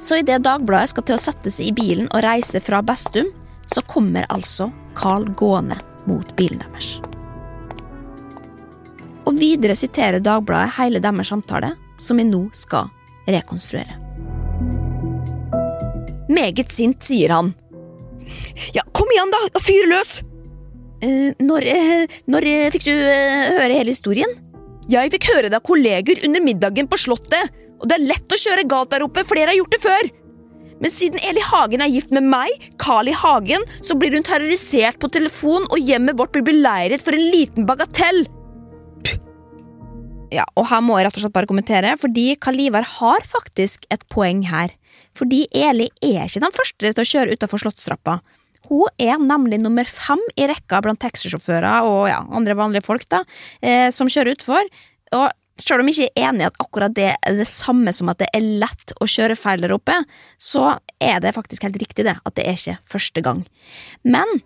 Så 0.04 0.20
idet 0.20 0.42
Dagbladet 0.44 0.92
skal 0.92 1.08
til 1.08 1.16
å 1.16 1.22
sette 1.22 1.50
seg 1.50 1.70
i 1.70 1.74
bilen 1.74 2.12
og 2.12 2.22
reise 2.26 2.60
fra 2.62 2.82
Bestum, 2.84 3.32
så 3.72 3.80
kommer 3.88 4.28
altså 4.28 4.68
Carl 4.98 5.26
gående 5.32 5.80
mot 6.08 6.28
bilen 6.36 6.60
deres. 6.60 6.98
Og 9.24 9.36
videre 9.40 9.76
siterer 9.76 10.20
Dagbladet 10.24 10.76
hele 10.76 11.00
deres 11.04 11.32
samtale, 11.32 11.72
som 12.00 12.20
vi 12.20 12.26
nå 12.28 12.46
skal 12.56 12.90
rekonstruere. 13.28 13.98
Meget 16.28 16.72
sint, 16.72 17.02
sier 17.04 17.32
han. 17.32 17.54
Ja, 18.76 18.84
kom 18.92 19.08
igjen, 19.14 19.32
da! 19.32 19.60
Fyr 19.64 19.88
løs! 19.88 20.18
Eh, 21.04 21.32
når, 21.38 21.66
eh, 21.70 22.18
når 22.28 22.46
eh, 22.50 22.68
fikk 22.74 22.88
du 22.88 22.92
eh, 22.92 23.54
høre 23.54 23.78
hele 23.78 23.94
historien? 23.94 24.32
Jeg 24.90 25.12
fikk 25.14 25.28
høre 25.30 25.50
det 25.50 25.58
av 25.58 25.66
kolleger 25.66 26.20
under 26.26 26.42
middagen 26.44 26.88
på 26.90 26.98
Slottet, 27.00 27.52
og 27.78 27.86
det 27.88 27.98
er 27.98 28.08
lett 28.08 28.34
å 28.34 28.40
kjøre 28.40 28.66
galt 28.68 28.90
der 28.94 29.04
oppe, 29.04 29.24
flere 29.28 29.52
har 29.52 29.58
gjort 29.58 29.76
det 29.76 29.82
før. 29.84 30.10
Men 30.78 30.94
siden 30.94 31.22
Eli 31.26 31.42
Hagen 31.42 31.82
er 31.82 31.90
gift 31.90 32.12
med 32.14 32.26
meg, 32.26 32.68
Carl 32.80 33.10
I. 33.10 33.14
Hagen, 33.18 33.64
så 33.82 33.96
blir 33.98 34.14
hun 34.14 34.26
terrorisert 34.26 35.00
på 35.02 35.10
telefon, 35.12 35.66
og 35.68 35.82
hjemmet 35.82 36.18
vårt 36.18 36.34
blir 36.36 36.46
beleiret 36.46 37.02
for 37.04 37.16
en 37.16 37.26
liten 37.32 37.66
bagatell. 37.68 38.24
Ja, 40.34 40.44
og 40.58 40.66
her 40.68 40.82
må 40.84 40.98
jeg 40.98 41.08
rett 41.08 41.18
og 41.18 41.24
slett 41.24 41.36
bare 41.36 41.48
kommentere, 41.48 41.94
fordi 42.00 42.34
Karl 42.40 42.60
Ivar 42.60 42.84
har 42.98 43.24
faktisk 43.24 43.86
et 43.92 44.04
poeng 44.12 44.42
her. 44.50 44.74
Fordi 45.16 45.46
Eli 45.56 45.88
er 46.04 46.26
ikke 46.26 46.42
den 46.44 46.54
første 46.54 46.92
til 46.92 47.04
å 47.04 47.08
kjøre 47.12 47.38
utafor 47.38 47.62
Slottstrappa. 47.62 48.18
Hun 48.68 48.90
er 49.00 49.16
nemlig 49.22 49.62
nummer 49.62 49.88
fem 49.88 50.20
i 50.36 50.46
rekka 50.50 50.82
blant 50.84 51.00
taxisjåfører 51.00 51.86
og 51.88 52.08
ja, 52.10 52.20
andre 52.36 52.56
vanlige 52.58 52.84
folk 52.84 53.06
da, 53.08 53.22
eh, 53.64 53.88
som 53.94 54.10
kjører 54.12 54.36
utfor. 54.36 54.68
Og 55.16 55.30
selv 55.58 55.82
om 55.82 55.88
jeg 55.88 55.96
ikke 55.96 56.20
er 56.20 56.28
enig 56.28 56.44
i 56.44 56.48
at 56.50 56.60
akkurat 56.60 56.94
det 56.94 57.08
er 57.16 57.40
det 57.40 57.48
samme 57.48 57.94
som 57.96 58.12
at 58.12 58.20
det 58.20 58.28
er 58.36 58.44
lett 58.60 58.94
å 59.00 59.08
kjøre 59.08 59.38
feil 59.38 59.64
der 59.64 59.74
oppe, 59.74 59.96
så 60.36 60.76
er 61.00 61.24
det 61.24 61.34
faktisk 61.38 61.64
helt 61.64 61.80
riktig 61.80 62.04
det, 62.06 62.18
at 62.20 62.36
det 62.36 62.44
er 62.44 62.60
ikke 62.60 62.76
første 62.92 63.24
gang. 63.24 63.42
Men 64.04 64.38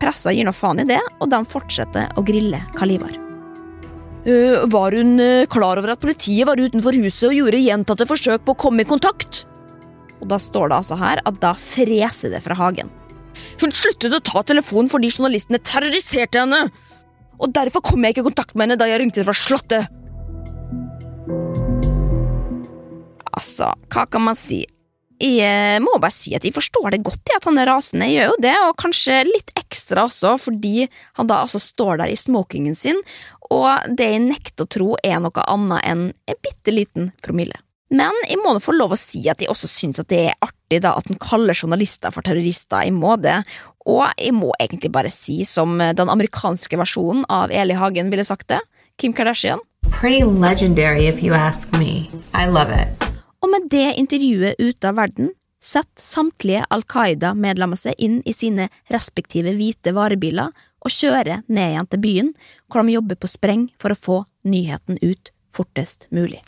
pressa 0.00 0.36
gir 0.36 0.44
nå 0.44 0.54
faen 0.56 0.84
i 0.84 0.88
det, 0.88 1.00
og 1.18 1.32
de 1.32 1.42
fortsetter 1.48 2.12
å 2.20 2.26
grille 2.26 2.62
Karl 2.76 2.96
Ivar. 2.98 3.16
Eh, 3.16 3.29
var 4.24 4.92
hun 4.92 5.20
eh, 5.20 5.46
klar 5.48 5.80
over 5.80 5.94
at 5.94 6.02
politiet 6.02 6.46
var 6.48 6.60
utenfor 6.60 6.96
huset 7.00 7.30
og 7.30 7.36
gjorde 7.38 7.62
gjentatte 7.62 8.06
forsøk 8.08 8.44
på 8.44 8.52
å 8.52 8.60
komme 8.66 8.84
i 8.84 8.88
kontakt? 8.88 9.44
Og 10.20 10.28
da 10.28 10.36
står 10.36 10.68
det 10.68 10.80
altså 10.82 10.98
her 11.00 11.22
at 11.24 11.38
da 11.40 11.54
freser 11.56 12.34
det 12.34 12.42
fra 12.44 12.58
Hagen. 12.58 12.90
Hun 13.62 13.72
sluttet 13.72 14.12
å 14.12 14.20
ta 14.20 14.42
telefonen 14.44 14.90
fordi 14.92 15.12
journalistene 15.12 15.62
terroriserte 15.64 16.42
henne! 16.42 16.66
Og 17.40 17.54
derfor 17.56 17.80
kom 17.80 18.04
jeg 18.04 18.12
ikke 18.12 18.26
i 18.26 18.28
kontakt 18.28 18.52
med 18.52 18.66
henne 18.66 18.80
da 18.80 18.88
jeg 18.90 19.00
ringte 19.00 19.24
fra 19.24 19.32
Slottet. 19.32 19.88
Altså, 23.32 23.70
hva 23.88 24.04
kan 24.10 24.26
man 24.26 24.36
si? 24.36 24.66
Jeg 25.20 25.82
må 25.84 25.98
bare 26.00 26.14
si 26.14 26.32
at 26.36 26.46
jeg 26.46 26.54
forstår 26.56 26.94
det 26.94 27.02
godt, 27.04 27.32
at 27.36 27.44
han 27.44 27.58
er 27.60 27.68
rasende. 27.68 28.08
Jeg 28.08 28.22
gjør 28.22 28.30
jo 28.30 28.42
det, 28.46 28.54
og 28.64 28.78
kanskje 28.80 29.18
litt 29.28 29.50
ekstra 29.58 30.06
også, 30.08 30.36
fordi 30.40 30.86
han 31.18 31.28
da 31.28 31.42
altså 31.44 31.60
står 31.60 32.00
der 32.00 32.12
i 32.12 32.16
smokingen 32.16 32.76
sin, 32.76 33.00
og 33.50 33.90
det 33.98 34.06
jeg 34.14 34.22
nekter 34.24 34.64
å 34.64 34.70
tro 34.70 34.94
er 35.04 35.18
noe 35.20 35.44
annet 35.44 35.84
enn 35.90 36.06
en 36.30 36.40
bitte 36.40 36.72
liten 36.72 37.10
promille. 37.24 37.58
Men 37.90 38.14
jeg 38.28 38.38
må 38.38 38.54
nå 38.54 38.62
få 38.62 38.72
lov 38.76 38.94
å 38.94 38.98
si 38.98 39.24
at 39.28 39.42
jeg 39.42 39.50
også 39.50 39.68
syns 39.68 39.98
at 39.98 40.08
det 40.12 40.20
er 40.30 40.44
artig 40.46 40.78
da 40.84 40.94
at 40.94 41.10
han 41.10 41.18
kaller 41.20 41.58
journalister 41.58 42.14
for 42.14 42.22
terrorister. 42.22 42.86
Jeg 42.86 42.94
må 42.94 43.16
det, 43.18 43.40
og 43.90 44.06
jeg 44.14 44.36
må 44.36 44.54
egentlig 44.62 44.92
bare 44.94 45.10
si 45.10 45.42
som 45.44 45.74
den 45.76 46.14
amerikanske 46.14 46.78
versjonen 46.78 47.26
av 47.28 47.50
Eli 47.50 47.74
Hagen 47.74 48.14
ville 48.14 48.24
sagt 48.24 48.48
det, 48.54 48.62
Kim 48.96 49.12
Kardashian. 49.12 49.60
Pretty 49.90 50.22
legendary, 50.22 51.08
if 51.08 51.20
you 51.22 51.34
ask 51.34 51.76
me. 51.78 52.08
I 52.32 52.46
love 52.46 52.70
it. 52.70 53.09
Og 53.40 53.52
med 53.52 53.70
det 53.72 53.94
intervjuet 54.00 54.60
ute 54.60 54.90
av 54.90 54.98
verden 55.00 55.32
setter 55.60 56.04
samtlige 56.04 56.64
Al 56.72 56.84
Qaida-medlemmer 56.88 57.78
seg 57.80 57.96
inn 58.00 58.20
i 58.28 58.34
sine 58.36 58.68
respektive 58.92 59.54
hvite 59.56 59.94
varebiler 59.96 60.52
og 60.80 60.92
kjører 60.94 61.44
ned 61.48 61.74
igjen 61.74 61.90
til 61.92 62.04
byen, 62.04 62.32
hvor 62.68 62.84
de 62.84 62.96
jobber 62.96 63.20
på 63.20 63.28
spreng 63.28 63.68
for 63.80 63.92
å 63.92 64.00
få 64.06 64.22
nyheten 64.48 65.00
ut 65.04 65.32
fortest 65.52 66.08
mulig. 66.12 66.40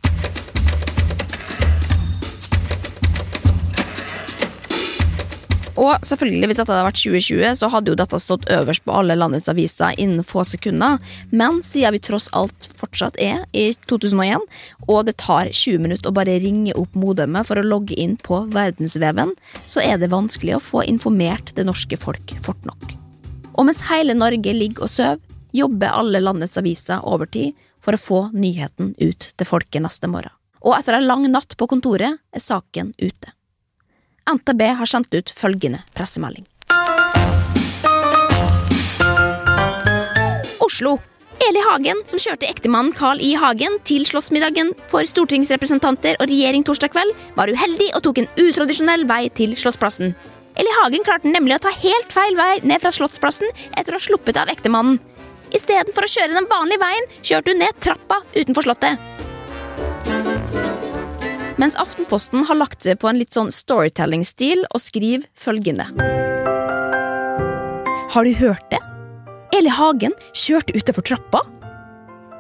Og 5.81 6.05
selvfølgelig, 6.05 6.51
hvis 6.51 6.59
dette 6.59 6.73
hadde 6.75 6.85
vært 6.85 7.01
2020, 7.01 7.55
så 7.57 7.69
hadde 7.73 7.93
jo 7.93 7.97
dette 7.97 8.19
stått 8.21 8.49
øverst 8.53 8.85
på 8.85 8.93
alle 8.93 9.17
landets 9.17 9.49
aviser 9.49 9.97
innen 10.01 10.27
få 10.27 10.45
sekunder, 10.45 10.99
men 11.31 11.63
siden 11.65 11.97
vi 11.97 12.03
tross 12.05 12.29
alt 12.37 12.69
fortsatt 12.77 13.17
er 13.23 13.47
i 13.57 13.71
2001, 13.89 14.45
og 14.85 15.07
det 15.09 15.17
tar 15.23 15.49
20 15.49 15.81
minutter 15.81 16.13
å 16.13 16.17
bare 16.17 16.37
ringe 16.45 16.77
opp 16.77 16.93
modemet 16.99 17.49
for 17.49 17.61
å 17.61 17.65
logge 17.65 17.97
inn 17.97 18.19
på 18.21 18.43
verdensveven, 18.53 19.33
så 19.65 19.81
er 19.85 19.97
det 20.01 20.13
vanskelig 20.13 20.59
å 20.59 20.63
få 20.63 20.85
informert 20.85 21.55
det 21.57 21.65
norske 21.69 21.97
folk 21.97 22.37
fort 22.45 22.69
nok. 22.69 22.93
Og 23.57 23.69
mens 23.69 23.85
hele 23.89 24.17
Norge 24.17 24.53
ligger 24.57 24.85
og 24.85 24.93
sover, 24.93 25.21
jobber 25.53 25.93
alle 25.93 26.21
landets 26.23 26.57
aviser 26.57 27.03
overtid 27.05 27.53
for 27.85 27.97
å 27.97 28.01
få 28.01 28.21
nyheten 28.33 28.95
ut 29.01 29.33
til 29.37 29.49
folket 29.49 29.85
neste 29.85 30.09
morgen. 30.09 30.33
Og 30.63 30.77
etter 30.77 30.97
en 30.97 31.09
lang 31.09 31.27
natt 31.29 31.57
på 31.59 31.69
kontoret 31.69 32.21
er 32.33 32.43
saken 32.43 32.95
ute. 33.01 33.33
NTB 34.31 34.63
har 34.79 34.89
sendt 34.89 35.15
ut 35.15 35.31
følgende 35.35 35.83
pressemelding. 35.97 36.47
Oslo. 40.63 40.99
Eli 41.43 41.59
Hagen, 41.67 41.99
som 42.07 42.21
kjørte 42.23 42.47
ektemannen 42.47 42.95
Carl 42.95 43.19
I. 43.19 43.33
Hagen 43.35 43.81
til 43.89 44.05
slottsmiddagen 44.07 44.71
for 44.93 45.03
stortingsrepresentanter 45.09 46.21
og 46.23 46.31
regjering 46.31 46.63
torsdag 46.63 46.93
kveld, 46.95 47.11
var 47.35 47.51
uheldig 47.51 47.89
og 47.97 48.05
tok 48.07 48.23
en 48.23 48.31
utradisjonell 48.39 49.03
vei 49.11 49.25
til 49.35 49.57
Slottsplassen. 49.59 50.15
Eli 50.55 50.75
Hagen 50.79 51.03
klarte 51.03 51.33
nemlig 51.33 51.57
å 51.57 51.65
ta 51.67 51.73
helt 51.75 52.15
feil 52.15 52.39
vei 52.39 52.61
ned 52.63 52.83
fra 52.83 52.93
Slottsplassen 52.95 53.51
etter 53.75 53.91
å 53.91 53.99
ha 53.99 54.07
sluppet 54.07 54.39
av 54.39 54.53
ektemannen. 54.53 55.01
Istedenfor 55.53 56.07
å 56.07 56.13
kjøre 56.15 56.37
den 56.39 56.49
vanlige 56.49 56.81
veien, 56.85 57.11
kjørte 57.21 57.53
hun 57.53 57.65
ned 57.65 57.83
trappa 57.83 58.23
utenfor 58.37 58.69
Slottet. 58.69 59.12
Mens 61.61 61.77
Aftenposten 61.77 62.47
har 62.49 62.57
lagt 62.57 62.83
det 62.87 62.97
på 63.01 63.09
en 63.11 63.19
litt 63.21 63.35
sånn 63.37 63.53
storytelling-stil 63.53 64.65
og 64.71 64.81
skriver 64.81 65.27
følgende. 65.39 65.89
Har 68.13 68.25
du 68.25 68.33
hørt 68.37 68.65
det? 68.73 68.81
Eli 69.57 69.73
Hagen 69.73 70.17
kjørte 70.37 70.77
utenfor 70.77 71.05
trappa. 71.05 71.43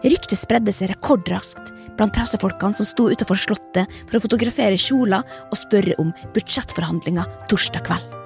Ryktet 0.02 0.40
spredde 0.40 0.72
seg 0.74 0.90
rekordraskt 0.90 1.70
blant 1.98 2.14
pressefolkene 2.16 2.76
som 2.76 2.88
sto 2.88 3.10
utenfor 3.12 3.38
Slottet 3.38 4.00
for 4.08 4.18
å 4.18 4.22
fotografere 4.24 4.80
kjoler 4.80 5.22
og 5.44 5.60
spørre 5.60 5.96
om 6.02 6.10
budsjettforhandlinger 6.34 7.28
torsdag 7.52 7.86
kveld. 7.88 8.18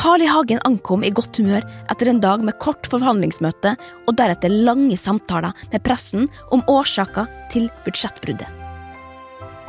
Carl 0.00 0.22
I. 0.24 0.30
Hagen 0.32 0.62
ankom 0.64 1.04
i 1.04 1.12
godt 1.14 1.38
humør 1.42 1.66
etter 1.92 2.10
en 2.10 2.22
dag 2.22 2.42
med 2.46 2.58
kort 2.62 2.88
forhandlingsmøte 2.90 3.74
og 4.06 4.14
deretter 4.18 4.52
lange 4.52 4.96
samtaler 4.98 5.54
med 5.70 5.84
pressen 5.86 6.30
om 6.54 6.64
årsaker 6.72 7.28
til 7.52 7.68
budsjettbruddet. 7.84 8.59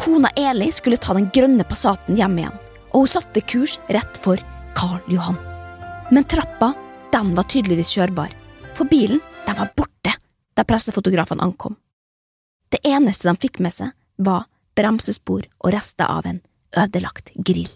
Kona 0.01 0.29
Eli 0.35 0.71
skulle 0.71 0.97
ta 0.97 1.13
den 1.13 1.27
grønne 1.29 1.61
Passaten 1.69 2.15
hjem 2.17 2.39
igjen, 2.41 2.55
og 2.89 3.03
hun 3.03 3.09
satte 3.11 3.43
kurs 3.45 3.75
rett 3.93 4.17
for 4.23 4.41
Karl 4.73 4.97
Johan. 5.13 5.37
Men 6.09 6.25
trappa, 6.25 6.71
den 7.13 7.35
var 7.37 7.45
tydeligvis 7.45 7.91
kjørbar, 7.93 8.33
for 8.73 8.89
bilen, 8.89 9.21
den 9.45 9.59
var 9.59 9.69
borte 9.77 10.15
da 10.57 10.65
pressefotografene 10.65 11.45
ankom. 11.45 11.77
Det 12.73 12.81
eneste 12.81 13.29
de 13.29 13.45
fikk 13.45 13.61
med 13.61 13.75
seg, 13.77 13.93
var 14.17 14.49
bremsespor 14.73 15.45
og 15.61 15.71
rester 15.77 16.09
av 16.09 16.25
en 16.25 16.41
ødelagt 16.81 17.29
grill. 17.37 17.69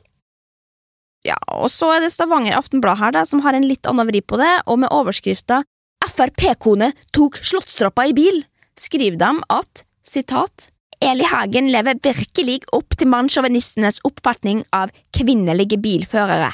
Ja, 1.26 1.38
og 1.54 1.70
så 1.70 1.94
er 1.94 2.02
det 2.02 2.14
Stavanger 2.14 2.58
Aftenblad 2.58 2.98
her, 3.06 3.14
da, 3.14 3.26
som 3.30 3.46
har 3.46 3.54
en 3.54 3.70
litt 3.70 3.86
annen 3.86 4.10
vri 4.10 4.26
på 4.26 4.42
det, 4.42 4.54
og 4.66 4.82
med 4.82 4.94
overskrifta 4.94 5.62
Frp-kone 6.06 6.96
tok 7.14 7.38
Slottstrappa 7.42 8.10
i 8.10 8.18
bil, 8.18 8.48
skriver 8.78 9.22
de 9.22 9.36
at, 9.54 9.86
sitat, 10.06 10.72
Eli 11.04 11.26
Hagen 11.28 11.68
lever 11.72 11.98
virkelig 12.04 12.62
opp 12.76 12.96
til 12.96 13.10
mannssjåvinistenes 13.12 14.00
oppfatning 14.08 14.64
av 14.76 14.94
kvinnelige 15.16 15.78
bilførere. 15.82 16.54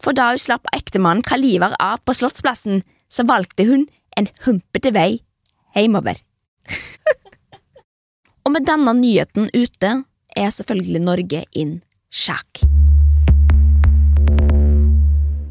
For 0.00 0.16
da 0.16 0.30
hun 0.32 0.40
slapp 0.40 0.66
ektemannen 0.74 1.24
Kaliver 1.26 1.76
av 1.78 2.00
på 2.04 2.16
Slottsplassen, 2.16 2.82
så 3.10 3.26
valgte 3.28 3.66
hun 3.68 3.86
en 4.18 4.28
humpete 4.46 4.92
vei 4.96 5.20
hjemover. 5.76 6.18
og 8.44 8.54
med 8.54 8.66
denne 8.66 8.94
nyheten 8.96 9.50
ute 9.54 9.92
er 10.36 10.54
selvfølgelig 10.54 11.04
Norge 11.04 11.44
in 11.52 11.80
sjakk. 12.10 12.64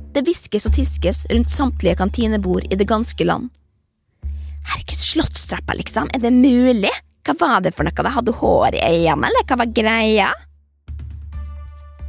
Det 0.09 0.25
hviskes 0.25 0.65
og 0.67 0.73
tiskes 0.75 1.23
rundt 1.29 1.53
samtlige 1.53 1.95
kantinebord 1.99 2.65
i 2.67 2.79
det 2.79 2.89
ganske 2.89 3.23
land. 3.23 3.51
Herregud, 4.69 4.99
Slottstrappa, 4.99 5.77
liksom, 5.77 6.09
er 6.13 6.19
det 6.19 6.33
mulig? 6.35 6.91
Hva 7.29 7.35
var 7.37 7.61
det 7.61 7.75
for 7.77 7.85
noe? 7.85 7.93
Hadde 7.93 8.15
hadde 8.15 8.37
hår 8.39 8.75
i 8.79 8.79
øynene, 8.81 9.29
eller 9.29 9.43
hva 9.45 9.59
var 9.61 9.73
greia? 9.75 10.29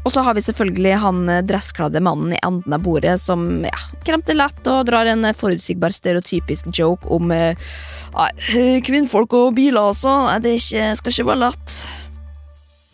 Og 0.00 0.14
så 0.14 0.22
har 0.24 0.32
vi 0.32 0.40
selvfølgelig 0.40 0.94
han 1.02 1.18
eh, 1.28 1.42
dresskladde 1.44 2.00
mannen 2.00 2.32
i 2.32 2.40
enden 2.40 2.72
av 2.72 2.80
bordet 2.80 3.18
som 3.20 3.66
ja, 3.68 3.82
kremter 4.06 4.38
lett 4.38 4.70
og 4.72 4.86
drar 4.88 5.10
en 5.10 5.28
forutsigbar 5.36 5.92
stereotypisk 5.92 6.72
joke 6.72 7.04
om 7.12 7.28
eh, 7.36 7.52
kvinnfolk 8.86 9.36
og 9.36 9.58
biler, 9.60 9.92
altså. 9.92 10.14
Det 10.40 10.56
ikke, 10.56 10.94
skal 10.96 11.12
ikke 11.12 11.28
være 11.34 11.42
lett. 11.44 11.78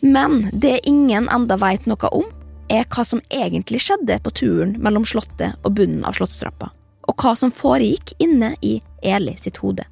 Men 0.03 0.41
det 0.51 0.81
ingen 0.83 1.31
enda 1.31 1.55
veit 1.63 1.87
noe 1.87 2.11
om, 2.11 2.27
er 2.67 2.83
hva 2.91 3.07
som 3.07 3.23
egentlig 3.31 3.85
skjedde 3.85 4.19
på 4.19 4.35
turen 4.35 4.75
mellom 4.83 5.07
Slottet 5.07 5.55
og 5.63 5.77
bunnen 5.79 6.03
av 6.03 6.19
Slottstrappa, 6.19 6.73
og 7.07 7.23
hva 7.23 7.37
som 7.39 7.55
foregikk 7.55 8.17
inne 8.19 8.57
i 8.59 8.81
Eli 8.99 9.39
sitt 9.39 9.63
hode. 9.63 9.87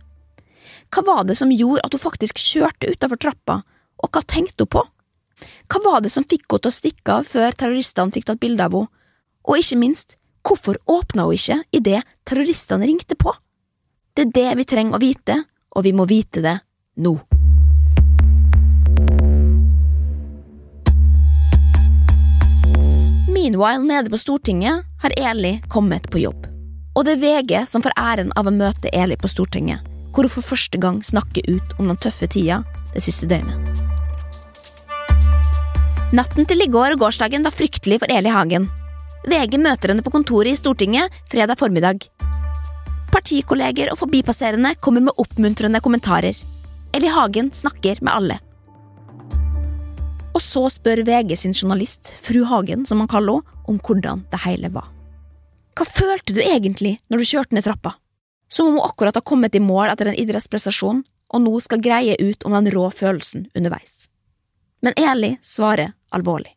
Hva 0.91 1.06
var 1.06 1.24
det 1.26 1.38
som 1.39 1.54
gjorde 1.54 1.86
at 1.86 1.95
hun 1.95 2.04
faktisk 2.04 2.41
kjørte 2.41 2.91
utafor 2.91 3.21
trappa, 3.21 3.62
og 4.04 4.12
hva 4.12 4.21
tenkte 4.21 4.67
hun 4.67 4.74
på? 4.78 4.84
Hva 5.71 5.82
var 5.84 6.04
det 6.06 6.12
som 6.13 6.28
fikk 6.28 6.45
henne 6.45 6.65
til 6.67 6.71
å 6.71 6.80
stikke 6.82 7.17
av 7.19 7.32
før 7.32 7.58
terroristene 7.58 8.15
fikk 8.15 8.30
tatt 8.30 8.43
bilde 8.43 8.67
av 8.67 8.78
henne? 8.78 8.91
Og 9.45 9.62
ikke 9.62 9.78
minst, 9.78 10.17
Hvorfor 10.45 10.78
åpna 10.86 11.24
hun 11.26 11.34
ikke 11.34 11.63
idet 11.71 12.04
terroristene 12.24 12.86
ringte 12.86 13.15
på? 13.17 13.34
Det 14.13 14.28
er 14.28 14.34
det 14.34 14.50
vi 14.60 14.65
trenger 14.69 14.98
å 14.98 15.02
vite, 15.02 15.38
og 15.74 15.84
vi 15.88 15.93
må 15.93 16.06
vite 16.06 16.43
det 16.45 16.60
nå. 17.02 17.15
Meanwhile, 23.34 23.82
nede 23.82 24.13
på 24.13 24.21
Stortinget 24.21 24.86
har 25.02 25.17
Eli 25.17 25.58
kommet 25.67 26.12
på 26.13 26.21
jobb. 26.21 26.45
Og 26.95 27.06
det 27.06 27.17
er 27.17 27.24
VG 27.26 27.65
som 27.67 27.82
får 27.82 27.98
æren 27.98 28.32
av 28.38 28.45
å 28.45 28.54
møte 28.54 28.93
Eli 28.93 29.17
på 29.17 29.28
Stortinget, 29.28 29.82
hvor 30.15 30.25
hun 30.25 30.32
for 30.32 30.56
første 30.56 30.80
gang 30.80 31.01
snakker 31.04 31.43
ut 31.51 31.75
om 31.78 31.91
den 31.91 31.99
tøffe 31.99 32.30
tida 32.32 32.62
det 32.95 33.04
siste 33.04 33.28
døgnet. 33.28 33.60
Natten 36.15 36.47
til 36.47 36.63
i 36.63 36.69
går 36.71 36.95
og 36.95 37.01
gårsdagen 37.04 37.43
var 37.43 37.51
fryktelig 37.51 37.99
for 37.99 38.12
Eli 38.13 38.32
Hagen. 38.32 38.69
VG 39.28 39.58
møter 39.60 39.91
henne 39.91 40.06
på 40.06 40.13
kontoret 40.13 40.54
i 40.54 40.60
Stortinget 40.60 41.12
fredag 41.32 41.60
formiddag. 41.60 42.06
Partikolleger 43.12 43.91
og 43.91 43.99
forbipasserende 43.99 44.75
kommer 44.80 45.04
med 45.04 45.17
oppmuntrende 45.19 45.82
kommentarer. 45.84 46.38
Eli 46.95 47.10
Hagen 47.12 47.51
snakker 47.51 47.99
med 48.06 48.13
alle. 48.13 48.39
Og 50.36 50.43
så 50.43 50.65
spør 50.71 51.04
VG 51.08 51.36
sin 51.39 51.56
journalist, 51.56 52.12
fru 52.21 52.43
Hagen, 52.47 52.86
som 52.86 53.01
han 53.04 53.12
kaller 53.12 53.41
henne, 53.41 53.51
om 53.65 53.80
hvordan 53.82 54.19
det 54.30 54.43
hele 54.43 54.69
var. 54.69 54.91
Hva 55.73 55.88
følte 55.89 56.36
du 56.38 56.41
egentlig 56.43 56.99
når 57.10 57.17
du 57.17 57.30
kjørte 57.32 57.58
ned 57.58 57.65
trappa? 57.65 57.95
Som 58.49 58.69
om 58.69 58.77
hun 58.79 58.86
akkurat 58.86 59.15
har 59.17 59.25
kommet 59.25 59.55
i 59.55 59.63
mål 59.63 59.89
etter 59.91 60.12
en 60.12 60.19
idrettsprestasjon, 60.21 61.03
og 61.34 61.41
nå 61.41 61.53
skal 61.63 61.81
greie 61.84 62.15
ut 62.21 62.45
om 62.45 62.53
den 62.55 62.69
rå 62.73 62.88
følelsen 62.93 63.47
underveis. 63.58 64.05
Men 64.86 64.93
Eli 65.01 65.36
svarer 65.43 65.95
alvorlig. 66.13 66.53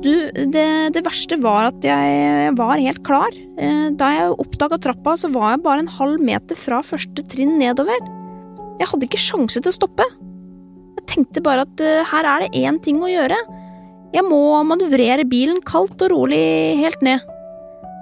Du, 0.00 0.14
det, 0.32 0.66
det 0.94 1.02
verste 1.04 1.36
var 1.42 1.70
at 1.70 1.84
jeg 1.84 2.52
var 2.56 2.80
helt 2.80 3.02
klar. 3.04 3.34
Eh, 3.60 3.88
Da 4.00 4.08
jeg 4.14 4.36
oppdaga 4.40 4.78
trappa, 4.80 5.16
så 5.20 5.28
var 5.32 5.54
jeg 5.54 5.64
bare 5.64 5.84
en 5.84 5.92
halv 5.98 6.22
meter 6.24 6.56
fra 6.56 6.80
første 6.84 7.24
trinn 7.28 7.58
nedover. 7.60 7.98
Jeg 8.80 8.88
hadde 8.88 9.08
ikke 9.08 9.20
sjanse 9.20 9.60
til 9.60 9.72
å 9.72 9.76
stoppe. 9.76 10.06
Jeg 11.00 11.06
tenkte 11.10 11.42
bare 11.44 11.66
at 11.66 11.82
eh, 11.84 12.04
her 12.12 12.28
er 12.28 12.46
det 12.46 12.62
én 12.62 12.80
ting 12.82 13.02
å 13.04 13.10
gjøre. 13.10 13.36
Jeg 14.14 14.26
må 14.26 14.40
manøvrere 14.66 15.28
bilen 15.28 15.60
kaldt 15.68 16.00
og 16.02 16.12
rolig 16.14 16.40
helt 16.80 17.04
ned. 17.04 17.20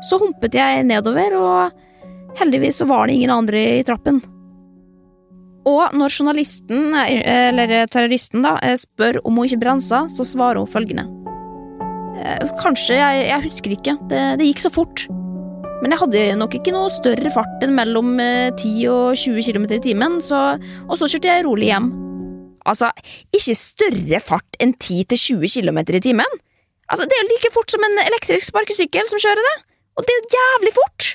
Så 0.06 0.18
humpet 0.22 0.54
jeg 0.54 0.84
nedover, 0.86 1.34
og 1.38 2.38
heldigvis 2.38 2.82
så 2.82 2.88
var 2.88 3.06
det 3.06 3.18
ingen 3.18 3.34
andre 3.34 3.62
i 3.78 3.86
trappen. 3.86 4.20
Og 5.68 5.92
når 5.96 6.14
journalisten, 6.14 6.94
eh, 6.94 7.50
eller 7.50 7.86
terroristen, 7.90 8.42
da, 8.42 8.56
eh, 8.62 8.76
spør 8.78 9.20
om 9.24 9.36
hun 9.36 9.48
ikke 9.48 9.60
bremsa, 9.64 10.06
så 10.08 10.24
svarer 10.24 10.62
hun 10.62 10.70
følgende. 10.70 11.04
Eh, 12.18 12.48
Kanskje, 12.62 12.96
jeg, 12.96 13.28
jeg 13.28 13.44
husker 13.44 13.74
ikke. 13.76 13.96
Det, 14.08 14.22
det 14.38 14.48
gikk 14.48 14.64
så 14.64 14.72
fort. 14.72 15.06
Men 15.82 15.94
jeg 15.94 16.00
hadde 16.00 16.22
nok 16.40 16.56
ikke 16.58 16.74
noe 16.74 16.90
større 16.90 17.30
fart 17.30 17.62
enn 17.62 17.76
mellom 17.76 18.16
eh, 18.22 18.50
10 18.50 18.88
og 18.90 19.18
20 19.18 19.46
km 19.46 19.68
i 19.76 19.82
timen, 19.82 20.18
så, 20.24 20.58
og 20.88 20.98
så 20.98 21.06
kjørte 21.10 21.30
jeg 21.30 21.46
rolig 21.46 21.70
hjem. 21.70 21.92
Altså, 22.68 22.90
ikke 23.32 23.54
større 23.56 24.20
fart 24.20 24.58
enn 24.60 24.74
10 24.74 25.04
til 25.12 25.22
20 25.38 25.54
km 25.54 25.78
i 25.86 26.02
timen? 26.04 26.38
Altså, 26.88 27.04
det 27.04 27.14
er 27.14 27.22
jo 27.22 27.30
like 27.30 27.52
fort 27.54 27.70
som 27.70 27.84
en 27.84 28.00
elektrisk 28.06 28.50
sparkesykkel 28.50 29.08
som 29.10 29.22
kjører 29.22 29.44
det, 29.46 29.56
og 29.98 30.06
det 30.06 30.14
er 30.14 30.20
jo 30.22 30.38
jævlig 30.38 30.76
fort! 30.76 31.14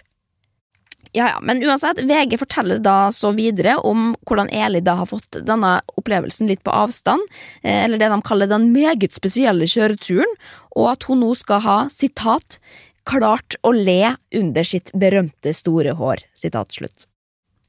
Ja, 1.13 1.28
ja, 1.30 1.39
men 1.46 1.62
uansett, 1.62 2.00
VG 2.10 2.39
forteller 2.41 2.80
da 2.82 3.12
så 3.13 3.30
videre 3.38 3.76
om 3.86 4.15
hvordan 4.26 4.50
Eli 4.50 4.82
da 4.82 4.96
har 4.98 5.06
fått 5.06 5.38
denne 5.46 5.76
opplevelsen 5.93 6.50
litt 6.50 6.63
på 6.65 6.74
avstand, 6.74 7.22
eh, 7.62 7.84
eller 7.84 8.02
det 8.02 8.10
de 8.10 8.17
kaller 8.26 8.50
den 8.50 8.72
meget 8.74 9.13
spesielle 9.13 9.69
kjøreturen, 9.69 10.34
og 10.74 10.89
at 10.96 11.06
hun 11.06 11.22
nå 11.22 11.30
skal 11.38 11.62
ha, 11.67 11.78
sitat, 11.93 12.58
klart 13.06 13.60
å 13.62 13.76
le 13.78 14.15
under 14.34 14.65
sitt 14.65 14.89
berømte 14.98 15.54
store 15.54 15.93
hår, 16.02 16.26
sitat 16.34 16.74
slutt. 16.74 17.06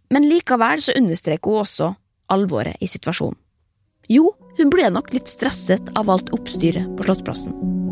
Men 0.09 0.24
likevel 0.31 0.81
så 0.81 0.96
understreker 0.96 1.53
hun 1.53 1.66
også 1.66 1.92
alvoret 2.33 2.81
i 2.81 2.88
situasjonen. 2.88 3.37
Jo, 4.09 4.31
hun 4.57 4.72
ble 4.72 4.88
nok 4.92 5.12
litt 5.12 5.29
stresset 5.33 5.92
av 5.96 6.09
alt 6.12 6.33
oppstyret 6.37 6.96
på 6.96 7.07
Slottsplassen. 7.07 7.84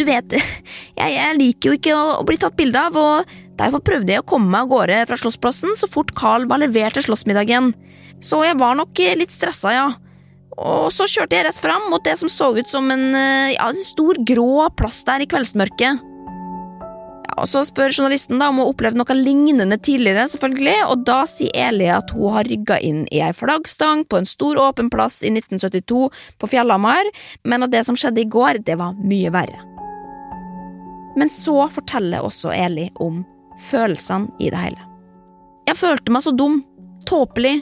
Du 0.00 0.06
vet, 0.08 0.32
jeg, 0.32 1.12
jeg 1.12 1.36
liker 1.36 1.68
jo 1.68 1.76
ikke 1.76 1.92
å, 1.92 2.04
å 2.22 2.24
bli 2.24 2.38
tatt 2.40 2.56
bilde 2.56 2.80
av, 2.80 2.94
og 2.96 3.32
derfor 3.60 3.82
prøvde 3.84 4.14
jeg 4.14 4.22
å 4.22 4.28
komme 4.30 4.48
meg 4.48 4.64
av 4.64 4.70
gårde 4.70 5.00
fra 5.10 5.18
Slottsplassen 5.20 5.76
så 5.76 5.90
fort 5.92 6.14
Carl 6.16 6.46
var 6.48 6.62
levert 6.62 6.96
til 6.96 7.04
slottsmiddagen. 7.04 7.74
Så 8.24 8.40
jeg 8.46 8.56
var 8.60 8.78
nok 8.78 8.96
litt 8.96 9.34
stressa, 9.34 9.74
ja. 9.76 9.88
Og 10.56 10.88
så 10.92 11.04
kjørte 11.08 11.36
jeg 11.36 11.46
rett 11.46 11.60
fram 11.60 11.90
mot 11.92 12.04
det 12.04 12.16
som 12.20 12.32
så 12.32 12.50
ut 12.56 12.68
som 12.68 12.88
en, 12.92 13.10
eh, 13.14 13.52
ja, 13.58 13.68
en 13.68 13.84
stor 13.84 14.16
grå 14.24 14.68
plass 14.76 15.04
der 15.04 15.24
i 15.24 15.28
kveldsmørket. 15.28 16.00
Ja, 16.00 17.36
og 17.36 17.48
Så 17.48 17.66
spør 17.68 17.92
journalisten 17.92 18.40
da 18.40 18.48
om 18.48 18.56
hun 18.56 18.64
har 18.64 18.72
opplevd 18.72 19.00
noe 19.00 19.16
lignende 19.20 19.76
tidligere, 19.76 20.28
selvfølgelig, 20.32 20.78
og 20.88 21.04
da 21.04 21.22
sier 21.28 21.52
Eli 21.68 21.92
at 21.92 22.16
hun 22.16 22.32
har 22.38 22.48
rygga 22.48 22.80
inn 22.80 23.04
i 23.12 23.20
ei 23.20 23.32
flaggstang 23.36 24.08
på 24.08 24.20
en 24.20 24.28
stor 24.28 24.56
åpen 24.56 24.88
plass 24.88 25.20
i 25.20 25.28
1972 25.28 26.08
på 26.40 26.48
Fjellhamar, 26.48 27.04
men 27.44 27.68
at 27.68 27.76
det 27.76 27.84
som 27.84 27.96
skjedde 27.96 28.24
i 28.24 28.30
går, 28.32 28.64
det 28.64 28.80
var 28.80 28.96
mye 28.96 29.32
verre. 29.32 29.69
Men 31.18 31.32
så 31.32 31.56
forteller 31.72 32.24
også 32.24 32.52
Eli 32.54 32.88
om 33.02 33.24
følelsene 33.70 34.30
i 34.40 34.50
det 34.52 34.60
hele. 34.60 34.86
Jeg 35.68 35.78
følte 35.78 36.12
meg 36.14 36.24
så 36.24 36.32
dum, 36.34 36.60
tåpelig. 37.06 37.60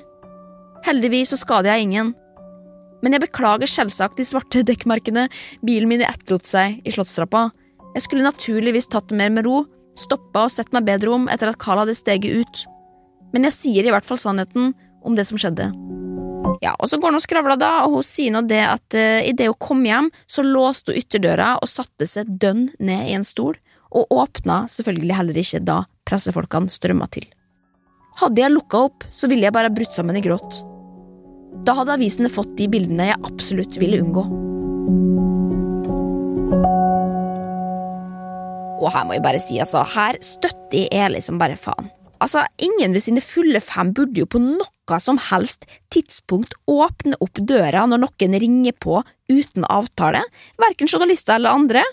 Heldigvis 0.86 1.34
så 1.34 1.40
skader 1.40 1.72
jeg 1.72 1.88
ingen. 1.88 2.14
Men 3.02 3.14
jeg 3.14 3.22
beklager 3.26 3.70
selvsagt 3.70 4.18
de 4.18 4.26
svarte 4.26 4.64
dekkmerkene 4.66 5.28
bilen 5.64 5.90
min 5.90 6.04
etterlot 6.06 6.48
seg 6.48 6.80
i 6.84 6.94
Slottstrappa. 6.94 7.48
Jeg 7.94 8.06
skulle 8.06 8.26
naturligvis 8.26 8.90
tatt 8.90 9.10
det 9.10 9.18
mer 9.18 9.30
med 9.34 9.46
ro, 9.46 9.62
stoppa 9.98 10.46
og 10.46 10.54
sett 10.54 10.72
meg 10.74 10.86
bedre 10.86 11.14
om 11.14 11.28
etter 11.30 11.50
at 11.50 11.60
Carl 11.62 11.82
hadde 11.82 11.96
steget 11.98 12.42
ut. 12.42 12.64
Men 13.34 13.46
jeg 13.48 13.56
sier 13.58 13.86
i 13.86 13.92
hvert 13.94 14.06
fall 14.08 14.20
sannheten 14.20 14.72
om 15.06 15.18
det 15.18 15.28
som 15.28 15.40
skjedde. 15.40 15.70
Ja, 16.62 16.74
og 16.78 16.88
Så 16.90 16.98
går 16.98 17.12
hun 17.12 17.20
og 17.20 17.22
skravler, 17.22 17.58
da, 17.60 17.70
og 17.86 17.98
hun 17.98 18.06
sier 18.06 18.34
nå 18.34 18.42
det 18.48 18.62
at 18.66 18.98
uh, 18.98 19.22
idet 19.22 19.50
hun 19.50 19.58
kom 19.62 19.84
hjem, 19.86 20.10
så 20.26 20.42
låste 20.42 20.92
hun 20.92 21.00
ytterdøra 21.02 21.54
og 21.62 21.70
satte 21.70 22.08
seg 22.08 22.30
dønn 22.40 22.68
ned 22.78 23.10
i 23.10 23.16
en 23.18 23.26
stol, 23.26 23.58
og 23.94 24.10
åpna 24.12 24.64
selvfølgelig 24.68 25.16
heller 25.16 25.38
ikke 25.40 25.62
da 25.64 25.82
pressefolkene 26.08 26.72
strømma 26.72 27.08
til. 27.14 27.28
Hadde 28.18 28.42
jeg 28.42 28.52
lukka 28.52 28.82
opp, 28.88 29.06
så 29.14 29.30
ville 29.30 29.46
jeg 29.46 29.54
bare 29.54 29.70
brutt 29.72 29.94
sammen 29.94 30.18
i 30.18 30.24
gråt. 30.24 30.62
Da 31.64 31.74
hadde 31.78 31.94
avisene 31.94 32.30
fått 32.30 32.56
de 32.58 32.66
bildene 32.70 33.10
jeg 33.12 33.22
absolutt 33.24 33.78
ville 33.80 34.00
unngå. 34.02 34.24
Og 38.78 38.90
her 38.94 39.06
må 39.06 39.16
jeg 39.16 39.24
bare 39.24 39.40
si, 39.42 39.58
altså, 39.62 39.82
her 39.94 40.18
støtter 40.24 40.90
Eli 40.94 41.22
som 41.24 41.38
bare 41.40 41.58
faen. 41.58 41.90
Altså, 42.18 42.44
Ingen 42.58 42.94
ved 42.96 43.04
sine 43.04 43.22
fulle 43.22 43.60
fem 43.62 43.92
burde 43.94 44.18
jo 44.22 44.26
på 44.30 44.40
noe 44.42 44.98
som 45.02 45.20
helst 45.28 45.68
tidspunkt 45.94 46.56
åpne 46.70 47.18
opp 47.22 47.38
døra 47.38 47.84
når 47.86 48.02
noen 48.06 48.36
ringer 48.42 48.74
på 48.80 49.02
uten 49.30 49.66
avtale, 49.68 50.24
verken 50.58 50.90
journalister 50.90 51.36
eller 51.36 51.54
andre. 51.54 51.84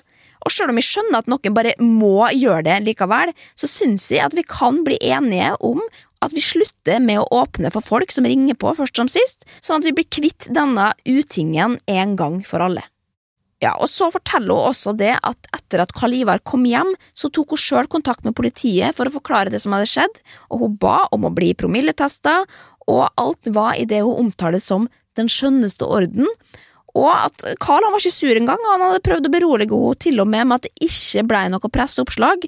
Og 0.46 0.54
selv 0.54 0.72
om 0.72 0.80
jeg 0.80 0.88
skjønner 0.88 1.22
at 1.22 1.30
noen 1.32 1.56
bare 1.58 1.76
må 1.82 2.30
gjøre 2.34 2.66
det 2.68 2.80
likevel, 2.86 3.34
så 3.58 3.70
syns 3.70 4.12
jeg 4.14 4.24
at 4.26 4.36
vi 4.38 4.46
kan 4.48 4.84
bli 4.86 5.00
enige 5.02 5.56
om 5.66 5.82
at 6.26 6.34
vi 6.34 6.42
slutter 6.42 7.02
med 7.04 7.22
å 7.22 7.44
åpne 7.44 7.70
for 7.74 7.86
folk 7.86 8.14
som 8.14 8.26
ringer 8.26 8.58
på 8.58 8.74
først 8.78 8.98
som 8.98 9.10
sist, 9.12 9.46
sånn 9.62 9.82
at 9.82 9.90
vi 9.90 9.96
blir 9.98 10.10
kvitt 10.10 10.50
denne 10.54 10.94
utingen 11.06 11.80
en 11.92 12.18
gang 12.18 12.42
for 12.46 12.66
alle. 12.66 12.86
Ja, 13.64 13.72
og 13.80 13.88
Så 13.90 14.10
forteller 14.12 14.58
hun 14.58 14.70
også 14.72 14.94
det 14.98 15.14
at 15.16 15.50
etter 15.56 15.86
at 15.86 15.94
Karl 15.96 16.14
Ivar 16.18 16.44
kom 16.44 16.66
hjem, 16.68 16.92
så 17.16 17.32
tok 17.32 17.56
hun 17.56 17.62
sjøl 17.62 17.88
kontakt 17.88 18.26
med 18.28 18.36
politiet 18.36 18.96
for 18.98 19.08
å 19.08 19.16
forklare 19.16 19.54
det 19.54 19.62
som 19.64 19.76
hadde 19.76 19.90
skjedd, 19.90 20.22
og 20.52 20.66
hun 20.66 20.78
ba 20.82 21.06
om 21.16 21.28
å 21.28 21.34
bli 21.34 21.54
promilletesta, 21.56 22.42
og 22.92 23.08
alt 23.18 23.50
var 23.56 23.80
i 23.80 23.88
det 23.90 24.04
hun 24.04 24.28
omtaler 24.28 24.62
som 24.62 24.90
den 25.16 25.32
skjønneste 25.32 25.88
orden, 25.88 26.28
og 26.96 27.12
at 27.12 27.42
Carl 27.60 27.84
han 27.84 27.92
var 27.92 28.00
ikke 28.00 28.16
sur 28.16 28.38
engang, 28.38 28.62
og 28.64 28.72
han 28.72 28.84
hadde 28.86 29.04
prøvd 29.04 29.28
å 29.28 29.32
berolige 29.34 29.76
henne 29.76 30.00
til 30.00 30.22
og 30.24 30.30
med 30.32 30.48
med 30.48 30.56
at 30.62 30.68
det 30.68 30.88
ikke 30.88 31.26
ble 31.28 31.42
noe 31.52 31.72
presseoppslag, 31.76 32.48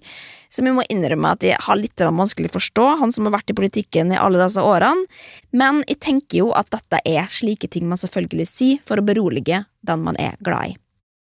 som 0.54 0.67
vi 0.67 0.76
må 0.76 0.86
innrømme 0.88 1.34
at 1.36 1.44
jeg 1.44 1.60
har 1.65 1.79
litt 1.79 2.00
vanskelig 2.00 2.54
å 2.54 2.56
forstå, 2.56 2.88
han 3.02 3.12
som 3.15 3.27
har 3.27 3.36
vært 3.36 3.52
i 3.52 3.58
politikken 3.58 4.15
i 4.15 4.19
alle 4.19 4.40
disse 4.40 4.63
årene, 4.63 5.04
men 5.52 5.84
jeg 5.88 6.00
tenker 6.08 6.44
jo 6.46 6.52
at 6.56 6.71
dette 6.71 7.04
er 7.04 7.27
slike 7.27 7.67
ting 7.71 7.88
man 7.92 8.00
selvfølgelig 8.00 8.48
sier 8.48 8.84
for 8.88 9.00
å 9.00 9.08
berolige 9.08 9.65
den 9.88 10.04
man 10.08 10.19
er 10.19 10.40
glad 10.40 10.75
i. 10.75 10.77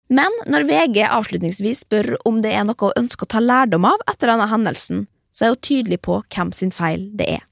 Men 0.09 0.33
når 0.49 0.65
VG 0.65 1.03
avslutningsvis 1.05 1.83
spør 1.85 2.15
om 2.29 2.41
det 2.41 2.55
er 2.57 2.65
noe 2.65 2.81
hun 2.81 3.05
ønsker 3.05 3.29
å 3.29 3.33
ta 3.35 3.43
lærdom 3.45 3.85
av 3.89 4.01
etter 4.09 4.33
denne 4.33 4.47
hendelsen, 4.49 5.05
så 5.33 5.45
er 5.45 5.53
hun 5.53 5.61
tydelig 5.69 6.01
på 6.07 6.23
hvem 6.33 6.53
sin 6.57 6.73
feil 6.73 7.11
det 7.19 7.29
er. 7.37 7.43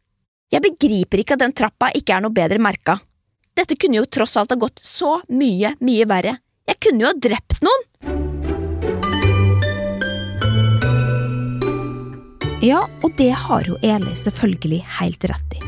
Jeg 0.53 0.63
begriper 0.65 1.21
ikke 1.21 1.37
at 1.37 1.43
den 1.43 1.55
trappa 1.57 1.91
ikke 1.99 2.17
er 2.17 2.25
noe 2.25 2.33
bedre 2.33 2.63
merka. 2.63 2.97
Dette 3.57 3.77
kunne 3.77 4.01
jo 4.01 4.09
tross 4.09 4.37
alt 4.41 4.55
ha 4.55 4.59
gått 4.61 4.81
så 4.81 5.19
mye, 5.29 5.75
mye 5.85 6.07
verre. 6.09 6.37
Jeg 6.67 6.81
kunne 6.87 7.05
jo 7.05 7.11
ha 7.11 7.19
drept 7.27 7.61
noen! 7.67 7.85
Ja, 12.65 12.81
og 13.05 13.13
det 13.19 13.31
har 13.37 13.67
jo 13.69 13.77
Eli 13.85 14.15
selvfølgelig 14.19 14.81
helt 14.97 15.27
rett 15.29 15.59
i. 15.59 15.61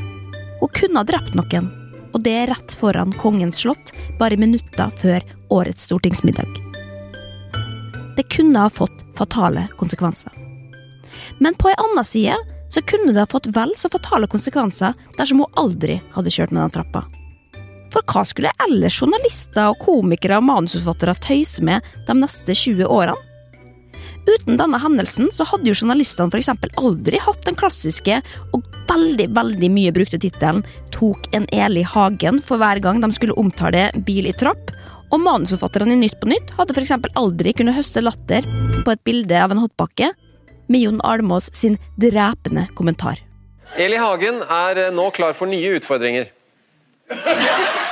Hun 0.62 0.72
kunne 0.74 1.02
ha 1.02 1.06
drept 1.06 1.36
noen, 1.36 1.68
og 2.14 2.24
det 2.24 2.32
er 2.34 2.50
rett 2.54 2.74
foran 2.80 3.12
kongens 3.20 3.60
slott, 3.62 3.92
bare 4.18 4.40
minutter 4.40 4.90
før 5.02 5.22
årets 5.52 5.86
stortingsmiddag. 5.90 6.67
Det 8.18 8.24
kunne 8.34 8.58
ha 8.58 8.70
fått 8.70 9.04
fatale 9.14 9.68
konsekvenser. 9.78 10.32
Men 11.38 11.54
på 11.54 11.68
ei 11.70 11.76
anna 11.78 12.02
side 12.04 12.34
så 12.70 12.82
kunne 12.82 13.12
det 13.12 13.22
ha 13.22 13.30
fått 13.30 13.46
vel 13.54 13.70
så 13.78 13.86
fatale 13.92 14.26
konsekvenser 14.26 14.96
dersom 15.14 15.44
hun 15.44 15.60
aldri 15.62 16.00
hadde 16.16 16.32
kjørt 16.34 16.50
ned 16.50 16.64
den 16.64 16.74
trappa. 16.74 17.04
For 17.94 18.02
hva 18.10 18.24
skulle 18.26 18.50
ellers 18.66 18.96
journalister 18.98 19.70
og 19.70 19.78
komikere 19.84 20.40
og 20.42 20.48
manusforfattere 20.48 21.14
tøyse 21.28 21.62
med 21.62 21.86
de 22.08 22.16
neste 22.18 22.58
20 22.58 22.90
årene? 22.90 23.14
Uten 24.26 24.58
denne 24.58 24.82
hendelsen 24.82 25.30
så 25.32 25.46
hadde 25.46 25.70
jo 25.70 25.78
journalistene 25.78 26.42
eksempel 26.42 26.74
aldri 26.82 27.22
hatt 27.22 27.46
den 27.46 27.56
klassiske 27.56 28.18
og 28.50 28.66
veldig 28.90 29.28
veldig 29.38 29.70
mye 29.78 29.94
brukte 29.94 30.18
tittelen 30.18 30.66
'Tok 30.90 31.30
en 31.38 31.46
Eli 31.54 31.86
Hagen' 31.86 32.42
for 32.42 32.58
hver 32.58 32.82
gang 32.82 32.98
de 33.00 33.12
skulle 33.14 33.38
omtale 33.38 33.92
bil 34.02 34.26
i 34.26 34.34
trapp, 34.34 34.74
og 35.08 35.20
manusforfatterne 35.24 35.94
i 35.96 36.00
Nytt 36.02 36.18
på 36.20 36.28
Nytt 36.30 36.52
hadde 36.58 36.76
eksempel 36.82 37.12
aldri 37.18 37.54
kunnet 37.56 37.76
høste 37.78 38.02
latter 38.04 38.46
på 38.84 38.92
et 38.92 39.04
bilde 39.06 39.38
av 39.40 39.54
en 39.54 39.62
hoppbakke 39.62 40.12
med 40.68 40.82
Jon 40.82 41.00
Almås 41.06 41.50
sin 41.56 41.78
drepende 41.96 42.66
kommentar. 42.76 43.22
Eli 43.76 43.96
Hagen 44.00 44.42
er 44.42 44.88
nå 44.92 45.10
klar 45.16 45.36
for 45.36 45.48
nye 45.50 45.76
utfordringer. 45.78 46.30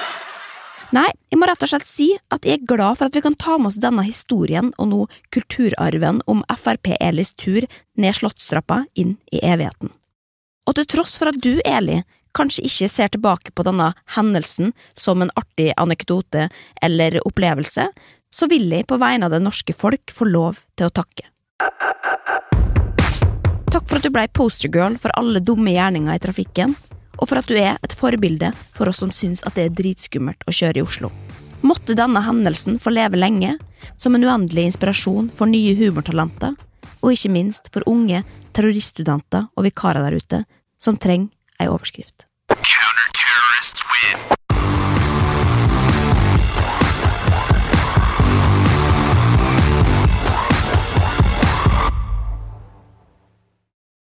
Nei, 0.97 1.09
jeg 1.33 1.39
må 1.41 1.49
rett 1.49 1.65
og 1.65 1.71
slett 1.71 1.89
si 1.91 2.13
at 2.33 2.47
jeg 2.47 2.61
er 2.61 2.69
glad 2.69 2.99
for 2.99 3.09
at 3.09 3.17
vi 3.17 3.25
kan 3.25 3.35
ta 3.35 3.57
med 3.59 3.73
oss 3.73 3.81
denne 3.83 4.05
historien 4.07 4.71
og 4.79 4.91
nå 4.93 5.01
kulturarven 5.35 6.23
om 6.31 6.45
Frp-Elis 6.53 7.35
tur 7.35 7.67
ned 7.99 8.17
Slottstrappa 8.17 8.85
inn 8.95 9.17
i 9.35 9.43
evigheten. 9.43 9.91
Og 10.67 10.79
til 10.79 10.87
tross 10.97 11.17
for 11.19 11.31
at 11.31 11.41
du, 11.43 11.59
Eli, 11.65 12.01
kanskje 12.37 12.67
ikke 12.69 12.89
ser 12.93 13.13
tilbake 13.13 13.55
på 13.57 13.65
denne 13.67 13.93
hendelsen 14.17 14.75
som 14.93 15.23
en 15.25 15.33
artig 15.39 15.73
anekdote 15.77 16.49
eller 16.83 17.19
opplevelse, 17.25 17.89
så 18.31 18.49
vil 18.51 18.69
jeg 18.73 18.89
på 18.89 18.99
vegne 19.01 19.29
av 19.29 19.33
det 19.33 19.43
norske 19.45 19.73
folk 19.77 20.13
få 20.13 20.29
lov 20.29 20.61
til 20.77 20.89
å 20.89 20.95
takke. 20.95 21.31
Takk 23.73 23.89
for 23.89 23.99
at 23.99 24.05
du 24.07 24.13
blei 24.13 24.27
postergirl 24.33 24.99
for 25.01 25.13
alle 25.19 25.43
dumme 25.45 25.73
gjerninger 25.75 26.17
i 26.17 26.23
trafikken, 26.23 26.77
og 27.17 27.29
for 27.31 27.41
at 27.41 27.49
du 27.49 27.57
er 27.57 27.81
et 27.85 27.97
forbilde 27.97 28.53
for 28.77 28.89
oss 28.91 29.01
som 29.03 29.13
syns 29.13 29.43
at 29.49 29.57
det 29.57 29.67
er 29.67 29.77
dritskummelt 29.77 30.45
å 30.47 30.55
kjøre 30.55 30.81
i 30.81 30.85
Oslo. 30.85 31.11
Måtte 31.67 31.97
denne 31.97 32.21
hendelsen 32.23 32.77
få 32.81 32.93
leve 32.93 33.19
lenge, 33.19 33.57
som 33.97 34.15
en 34.15 34.25
uendelig 34.25 34.69
inspirasjon 34.71 35.31
for 35.35 35.49
nye 35.51 35.75
humortalenter, 35.79 36.53
og 37.01 37.13
ikke 37.13 37.33
minst 37.33 37.71
for 37.73 37.87
unge 37.89 38.23
terroriststudenter 38.57 39.49
og 39.57 39.67
vikarer 39.67 40.05
der 40.05 40.21
ute 40.21 40.43
som 40.81 40.99
trenger 41.01 41.36
er 41.59 41.69
overskrift. 41.71 42.27
Counter 42.49 43.09
terrorists 43.13 43.83
win. 43.91 44.36